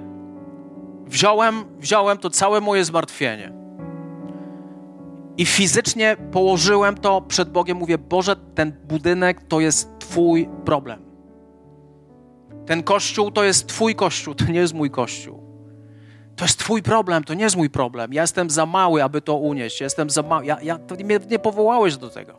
wziąłem, 1.06 1.66
wziąłem 1.80 2.18
to 2.18 2.30
całe 2.30 2.62
moje 2.62 2.86
zmartwienie 2.86 3.62
i 5.38 5.46
fizycznie 5.46 6.17
położyłem 6.32 6.98
to 6.98 7.22
przed 7.22 7.52
Bogiem. 7.52 7.78
Mówię, 7.78 7.98
Boże, 7.98 8.36
ten 8.36 8.72
budynek 8.88 9.41
to 9.48 9.60
jest 9.60 10.00
Twój 10.00 10.50
problem. 10.65 11.06
Ten 12.65 12.84
kościół 12.84 13.32
to 13.32 13.43
jest 13.43 13.67
Twój 13.67 13.96
kościół, 13.96 14.36
to 14.36 14.46
nie 14.46 14.60
jest 14.60 14.74
mój 14.74 14.91
kościół. 14.91 15.43
To 16.36 16.46
jest 16.46 16.60
Twój 16.60 16.84
problem, 16.84 17.24
to 17.24 17.34
nie 17.34 17.43
jest 17.43 17.56
mój 17.56 17.69
problem. 17.69 18.13
Ja 18.13 18.22
jestem 18.22 18.50
za 18.50 18.65
mały, 18.65 19.04
aby 19.04 19.22
to 19.22 19.36
unieść. 19.36 19.80
Ja 19.80 19.86
jestem 19.86 20.10
za 20.10 20.22
mały. 20.22 20.46
Ja, 20.46 20.62
ja, 20.62 20.78
to 20.78 20.96
mnie 20.96 21.19
nie 21.30 21.39
powołałeś 21.39 21.98
do 21.98 22.10
tego. 22.10 22.34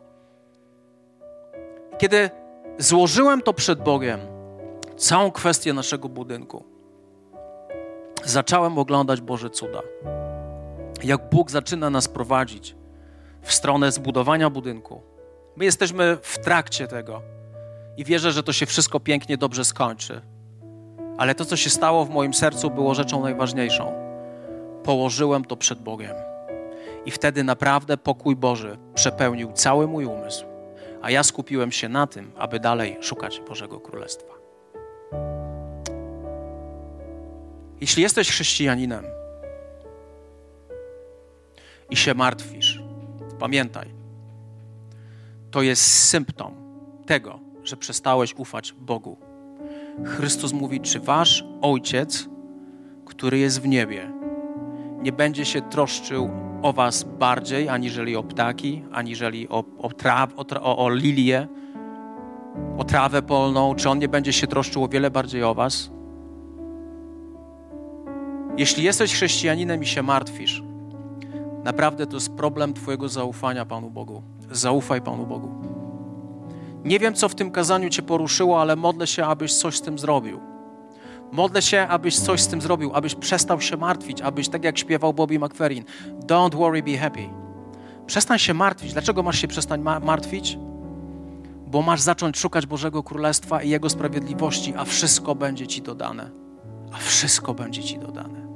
Kiedy 1.97 2.29
złożyłem 2.77 3.41
to 3.41 3.53
przed 3.53 3.83
Bogiem, 3.83 4.19
całą 4.97 5.31
kwestię 5.31 5.73
naszego 5.73 6.09
budynku, 6.09 6.63
zacząłem 8.23 8.77
oglądać 8.77 9.21
Boże 9.21 9.49
cuda. 9.49 9.81
Jak 11.03 11.29
Bóg 11.29 11.51
zaczyna 11.51 11.89
nas 11.89 12.07
prowadzić 12.07 12.75
w 13.45 13.53
stronę 13.53 13.91
zbudowania 13.91 14.49
budynku. 14.49 15.01
My 15.55 15.65
jesteśmy 15.65 16.17
w 16.21 16.37
trakcie 16.37 16.87
tego 16.87 17.21
i 17.97 18.05
wierzę, 18.05 18.31
że 18.31 18.43
to 18.43 18.53
się 18.53 18.65
wszystko 18.65 18.99
pięknie, 18.99 19.37
dobrze 19.37 19.65
skończy. 19.65 20.21
Ale 21.17 21.35
to, 21.35 21.45
co 21.45 21.55
się 21.55 21.69
stało 21.69 22.05
w 22.05 22.09
moim 22.09 22.33
sercu, 22.33 22.71
było 22.71 22.95
rzeczą 22.95 23.21
najważniejszą. 23.21 23.93
Położyłem 24.83 25.45
to 25.45 25.57
przed 25.57 25.79
Bogiem. 25.79 26.15
I 27.05 27.11
wtedy 27.11 27.43
naprawdę 27.43 27.97
pokój 27.97 28.35
Boży 28.35 28.77
przepełnił 28.95 29.51
cały 29.51 29.87
mój 29.87 30.05
umysł, 30.05 30.45
a 31.01 31.11
ja 31.11 31.23
skupiłem 31.23 31.71
się 31.71 31.89
na 31.89 32.07
tym, 32.07 32.31
aby 32.37 32.59
dalej 32.59 32.97
szukać 33.01 33.41
Bożego 33.47 33.79
Królestwa. 33.79 34.33
Jeśli 37.81 38.03
jesteś 38.03 38.29
chrześcijaninem 38.29 39.05
i 41.89 41.95
się 41.95 42.13
martwisz, 42.13 42.64
pamiętaj, 43.39 43.89
to 45.51 45.61
jest 45.61 46.09
symptom 46.09 46.53
tego, 47.05 47.39
że 47.63 47.77
przestałeś 47.77 48.35
ufać 48.35 48.73
Bogu. 48.73 49.17
Chrystus 50.05 50.53
mówi, 50.53 50.81
czy 50.81 50.99
wasz 50.99 51.45
Ojciec, 51.61 52.29
który 53.05 53.37
jest 53.37 53.61
w 53.61 53.67
niebie, 53.67 54.11
nie 55.01 55.11
będzie 55.11 55.45
się 55.45 55.61
troszczył 55.61 56.29
o 56.61 56.73
was 56.73 57.03
bardziej, 57.03 57.69
aniżeli 57.69 58.15
o 58.15 58.23
ptaki, 58.23 58.83
aniżeli 58.91 59.49
o, 59.49 59.63
o, 59.77 59.89
traw, 59.89 60.33
o, 60.39 60.45
o, 60.61 60.77
o 60.77 60.89
lilię, 60.89 61.47
o 62.77 62.83
trawę 62.83 63.21
polną, 63.21 63.75
czy 63.75 63.89
On 63.89 63.99
nie 63.99 64.07
będzie 64.07 64.33
się 64.33 64.47
troszczył 64.47 64.83
o 64.83 64.87
wiele 64.87 65.11
bardziej 65.11 65.43
o 65.43 65.53
was? 65.53 65.91
Jeśli 68.57 68.83
jesteś 68.83 69.13
chrześcijaninem 69.13 69.83
i 69.83 69.85
się 69.85 70.03
martwisz, 70.03 70.63
naprawdę 71.65 72.07
to 72.07 72.13
jest 72.15 72.29
problem 72.29 72.73
Twojego 72.73 73.09
zaufania 73.09 73.65
Panu 73.65 73.89
Bogu. 73.89 74.21
Zaufaj 74.51 75.01
Panu 75.01 75.25
Bogu. 75.25 75.49
Nie 76.83 76.99
wiem, 76.99 77.13
co 77.13 77.29
w 77.29 77.35
tym 77.35 77.51
kazaniu 77.51 77.89
Cię 77.89 78.01
poruszyło, 78.01 78.61
ale 78.61 78.75
modlę 78.75 79.07
się, 79.07 79.25
abyś 79.25 79.53
coś 79.53 79.77
z 79.77 79.81
tym 79.81 79.99
zrobił. 79.99 80.39
Modlę 81.31 81.61
się, 81.61 81.87
abyś 81.89 82.19
coś 82.19 82.41
z 82.41 82.47
tym 82.47 82.61
zrobił, 82.61 82.91
abyś 82.93 83.15
przestał 83.15 83.61
się 83.61 83.77
martwić, 83.77 84.21
abyś, 84.21 84.49
tak 84.49 84.63
jak 84.63 84.77
śpiewał 84.77 85.13
Bobby 85.13 85.39
McFerrin, 85.39 85.83
don't 86.27 86.55
worry, 86.55 86.83
be 86.83 86.97
happy. 86.97 87.29
Przestań 88.07 88.39
się 88.39 88.53
martwić. 88.53 88.93
Dlaczego 88.93 89.23
masz 89.23 89.39
się 89.39 89.47
przestać 89.47 89.81
ma 89.81 89.99
martwić? 89.99 90.57
Bo 91.67 91.81
masz 91.81 92.01
zacząć 92.01 92.37
szukać 92.37 92.65
Bożego 92.65 93.03
Królestwa 93.03 93.61
i 93.61 93.69
Jego 93.69 93.89
sprawiedliwości, 93.89 94.73
a 94.77 94.85
wszystko 94.85 95.35
będzie 95.35 95.67
Ci 95.67 95.81
dodane. 95.81 96.31
A 96.91 96.97
wszystko 96.97 97.53
będzie 97.53 97.83
Ci 97.83 97.99
dodane. 97.99 98.47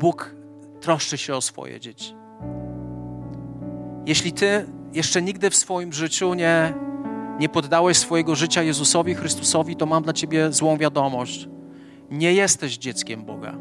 Bóg 0.00 0.37
troszczy 0.80 1.18
się 1.18 1.34
o 1.34 1.40
swoje 1.40 1.80
dzieci. 1.80 2.14
Jeśli 4.06 4.32
Ty 4.32 4.66
jeszcze 4.92 5.22
nigdy 5.22 5.50
w 5.50 5.56
swoim 5.56 5.92
życiu 5.92 6.34
nie, 6.34 6.74
nie 7.40 7.48
poddałeś 7.48 7.98
swojego 7.98 8.34
życia 8.34 8.62
Jezusowi 8.62 9.14
Chrystusowi, 9.14 9.76
to 9.76 9.86
mam 9.86 10.02
dla 10.02 10.12
Ciebie 10.12 10.52
złą 10.52 10.76
wiadomość. 10.76 11.48
Nie 12.10 12.32
jesteś 12.32 12.78
dzieckiem 12.78 13.24
Boga. 13.24 13.54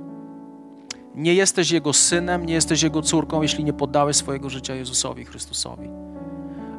Nie 1.16 1.34
jesteś 1.34 1.72
Jego 1.72 1.94
synem, 1.94 2.46
nie 2.46 2.54
jesteś 2.54 2.84
Jego 2.84 3.02
córką, 3.02 3.42
jeśli 3.42 3.64
nie 3.64 3.74
poddałeś 3.74 4.16
swojego 4.16 4.50
życia 4.50 4.76
Jezusowi 4.76 5.26
Chrystusowi. 5.26 5.90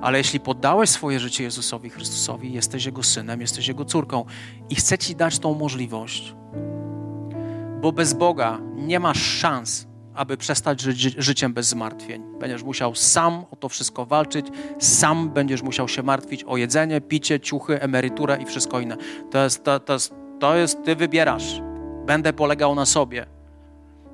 Ale 0.01 0.19
jeśli 0.19 0.41
poddałeś 0.41 0.91
swoje 0.91 1.21
życie 1.21 1.45
Jezusowi 1.45 1.91
Chrystusowi, 1.91 2.53
jesteś 2.53 2.85
Jego 2.85 3.03
synem, 3.03 3.41
jesteś 3.41 3.69
Jego 3.69 3.85
córką 3.85 4.25
i 4.71 4.75
chcę 4.75 4.99
Ci 4.99 5.17
dać 5.17 5.39
tą 5.39 5.55
możliwość. 5.55 6.35
Bo 7.81 7.93
bez 7.93 8.13
Boga 8.15 8.59
nie 8.77 9.01
masz 9.01 9.23
szans 9.23 9.88
aby 10.19 10.37
przestać 10.37 10.81
żyć 10.81 11.01
życiem 11.01 11.53
bez 11.53 11.69
zmartwień. 11.69 12.23
Będziesz 12.41 12.63
musiał 12.63 12.95
sam 12.95 13.45
o 13.51 13.57
to 13.57 13.69
wszystko 13.69 14.07
walczyć, 14.07 14.47
sam 14.79 15.31
będziesz 15.31 15.63
musiał 15.63 15.89
się 15.89 16.03
martwić 16.03 16.45
o 16.45 16.57
jedzenie, 16.57 17.01
picie, 17.01 17.41
ciuchy, 17.41 17.81
emeryturę 17.81 18.39
i 18.43 18.45
wszystko 18.45 18.81
inne. 18.81 18.97
To 19.31 19.45
jest, 19.45 19.65
to, 19.65 19.81
to 19.81 19.93
jest, 19.93 20.15
to 20.41 20.57
jest 20.57 20.85
ty 20.85 20.97
wybierasz. 20.97 21.61
Będę 22.07 22.33
polegał 22.33 22.75
na 22.75 22.87
sobie. 22.87 23.27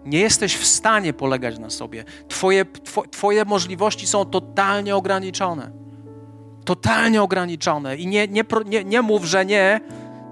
Nie 0.05 0.20
jesteś 0.20 0.57
w 0.57 0.66
stanie 0.66 1.12
polegać 1.12 1.59
na 1.59 1.70
sobie. 1.70 2.05
Twoje, 2.28 2.64
two, 2.64 3.02
twoje 3.11 3.44
możliwości 3.44 4.07
są 4.07 4.24
totalnie 4.24 4.96
ograniczone. 4.96 5.70
Totalnie 6.64 7.22
ograniczone. 7.22 7.96
I 7.96 8.07
nie, 8.07 8.28
nie, 8.28 8.44
nie, 8.66 8.84
nie 8.84 9.02
mów, 9.02 9.24
że 9.24 9.46
nie, 9.46 9.80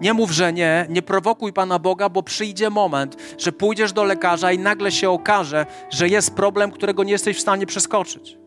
nie 0.03 0.13
mów, 0.13 0.31
że 0.31 0.53
nie, 0.53 0.87
nie 0.89 1.03
prowokuj 1.03 1.53
Pana 1.53 1.79
Boga, 1.79 2.09
bo 2.09 2.23
przyjdzie 2.23 2.71
moment, 2.71 3.17
że 3.39 3.53
pójdziesz 3.53 3.93
do 3.93 4.05
lekarza 4.05 4.53
i 4.53 4.59
nagle 4.59 4.93
się 4.93 5.11
okaże, 5.11 5.67
że 5.91 6.09
jest 6.09 6.35
problem, 6.35 6.71
którego 6.71 7.05
nie 7.05 7.13
jesteś 7.13 7.37
w 7.37 7.41
stanie 7.41 7.67
przeskoczyć. 7.67 8.39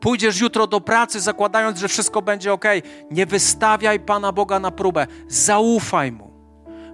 Pójdziesz 0.00 0.40
jutro 0.40 0.66
do 0.66 0.80
pracy, 0.80 1.20
zakładając, 1.20 1.78
że 1.78 1.88
wszystko 1.88 2.22
będzie 2.22 2.52
ok. 2.52 2.64
Nie 3.10 3.26
wystawiaj 3.26 4.00
Pana 4.00 4.32
Boga 4.32 4.58
na 4.58 4.70
próbę. 4.70 5.06
Zaufaj 5.28 6.12
Mu. 6.12 6.30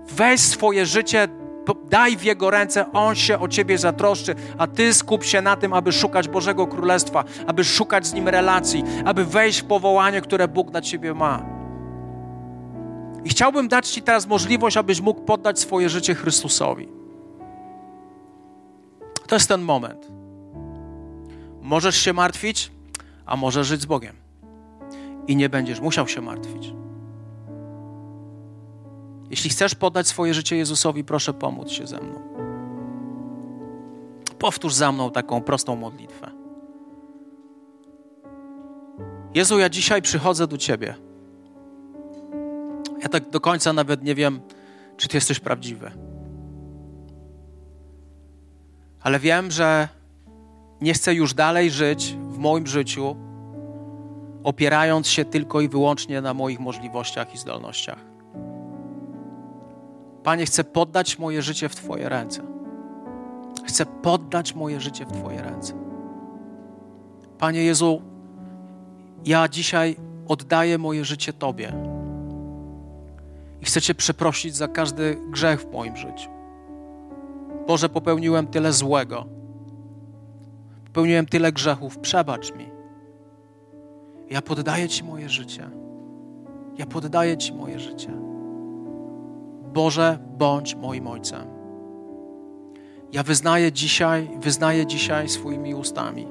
Weź 0.09 0.41
swoje 0.41 0.87
życie 0.87 1.29
Daj 1.91 2.17
w 2.17 2.23
Jego 2.25 2.51
ręce, 2.51 2.93
On 2.93 3.15
się 3.15 3.41
o 3.41 3.49
Ciebie 3.49 3.79
zatroszczy, 3.79 4.35
a 4.59 4.67
Ty 4.67 4.95
skup 4.95 5.25
się 5.25 5.43
na 5.43 5.57
tym, 5.57 5.73
aby 5.73 5.93
szukać 5.93 6.29
Bożego 6.29 6.67
Królestwa, 6.67 7.25
aby 7.47 7.65
szukać 7.65 8.07
z 8.07 8.13
Nim 8.13 8.29
relacji, 8.29 8.85
aby 9.05 9.25
wejść 9.25 9.61
w 9.61 9.65
powołanie, 9.65 10.21
które 10.21 10.49
Bóg 10.49 10.71
dla 10.71 10.81
Ciebie 10.81 11.15
ma. 11.15 11.58
I 13.25 13.29
chciałbym 13.29 13.69
dać 13.69 13.89
Ci 13.89 14.03
teraz 14.03 14.27
możliwość, 14.27 14.77
abyś 14.77 15.01
mógł 15.01 15.21
poddać 15.21 15.59
swoje 15.59 15.89
życie 15.89 16.15
Chrystusowi. 16.15 16.89
To 19.27 19.37
jest 19.37 19.49
ten 19.49 19.63
moment. 19.63 20.09
Możesz 21.63 21.97
się 21.97 22.13
martwić, 22.13 22.73
a 23.27 23.37
możesz 23.37 23.67
żyć 23.67 23.81
z 23.81 23.87
Bogiem. 23.87 24.17
I 25.27 25.37
nie 25.37 25.49
będziesz 25.49 25.81
musiał 25.81 26.09
się 26.09 26.21
martwić. 26.21 26.73
Jeśli 29.31 29.51
chcesz 29.51 29.75
poddać 29.75 30.09
swoje 30.09 30.35
życie 30.35 30.57
Jezusowi, 30.57 31.05
proszę 31.05 31.35
pomóc 31.35 31.71
się 31.71 31.87
ze 31.87 32.01
mną. 32.01 32.21
Powtórz 34.39 34.75
za 34.75 34.93
mną 34.93 35.11
taką 35.11 35.41
prostą 35.41 35.77
modlitwę. 35.77 36.31
Jezu, 39.35 39.59
ja 39.59 39.69
dzisiaj 39.69 40.03
przychodzę 40.03 40.47
do 40.47 40.59
Ciebie. 40.59 41.08
Ja 43.03 43.09
tak 43.09 43.31
do 43.31 43.41
końca 43.41 43.73
nawet 43.73 44.03
nie 44.03 44.15
wiem, 44.15 44.41
czy 44.97 45.09
Ty 45.09 45.17
jesteś 45.17 45.41
prawdziwy. 45.41 45.91
Ale 49.01 49.19
wiem, 49.19 49.51
że 49.51 49.89
nie 50.81 50.93
chcę 50.93 51.15
już 51.15 51.35
dalej 51.35 51.71
żyć 51.71 52.17
w 52.29 52.39
moim 52.39 52.67
życiu, 52.67 53.17
opierając 54.45 55.09
się 55.09 55.25
tylko 55.25 55.61
i 55.61 55.69
wyłącznie 55.69 56.21
na 56.21 56.35
moich 56.35 56.61
możliwościach 56.61 57.35
i 57.35 57.39
zdolnościach. 57.39 57.99
Panie, 60.23 60.47
chcę 60.47 60.65
poddać 60.65 61.19
moje 61.19 61.43
życie 61.43 61.69
w 61.69 61.77
Twoje 61.77 62.09
ręce. 62.09 62.43
Chcę 63.65 63.87
poddać 63.87 64.55
moje 64.55 64.81
życie 64.81 65.07
w 65.07 65.13
Twoje 65.13 65.43
ręce. 65.43 65.73
Panie 67.39 67.65
Jezu, 67.65 68.03
ja 69.27 69.49
dzisiaj 69.49 69.97
oddaję 70.29 70.79
moje 70.79 71.05
życie 71.05 71.33
Tobie. 71.33 71.98
Chcę 73.69 73.81
Cię 73.81 73.95
przeprosić 73.95 74.57
za 74.57 74.69
każdy 74.69 75.19
grzech 75.31 75.61
w 75.61 75.73
moim 75.73 75.97
życiu. 75.97 76.31
Boże, 77.67 77.89
popełniłem 77.89 78.47
tyle 78.47 78.73
złego. 78.73 79.27
Popełniłem 80.85 81.27
tyle 81.27 81.53
grzechów. 81.53 81.99
Przebacz 81.99 82.55
mi. 82.55 82.71
Ja 84.31 84.43
poddaję 84.43 84.89
Ci 84.89 85.05
moje 85.05 85.29
życie. 85.29 85.71
Ja 86.79 86.87
poddaję 86.87 87.37
Ci 87.37 87.55
moje 87.55 87.79
życie. 87.79 88.11
Boże, 89.75 90.19
bądź 90.39 90.75
moim 90.75 91.07
Ojcem. 91.07 91.47
Ja 93.13 93.23
wyznaję 93.23 93.73
dzisiaj, 93.73 94.31
wyznaję 94.41 94.87
dzisiaj 94.87 95.29
swoimi 95.29 95.75
ustami, 95.75 96.29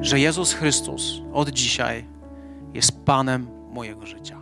że 0.00 0.20
Jezus 0.20 0.52
Chrystus 0.52 1.22
od 1.32 1.48
dzisiaj 1.48 2.08
jest 2.74 3.04
Panem 3.04 3.46
mojego 3.70 4.06
życia. 4.06 4.38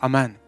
Amen. 0.00 0.47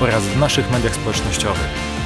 oraz 0.00 0.22
w 0.22 0.38
naszych 0.38 0.70
mediach 0.70 0.94
społecznościowych. 0.94 1.97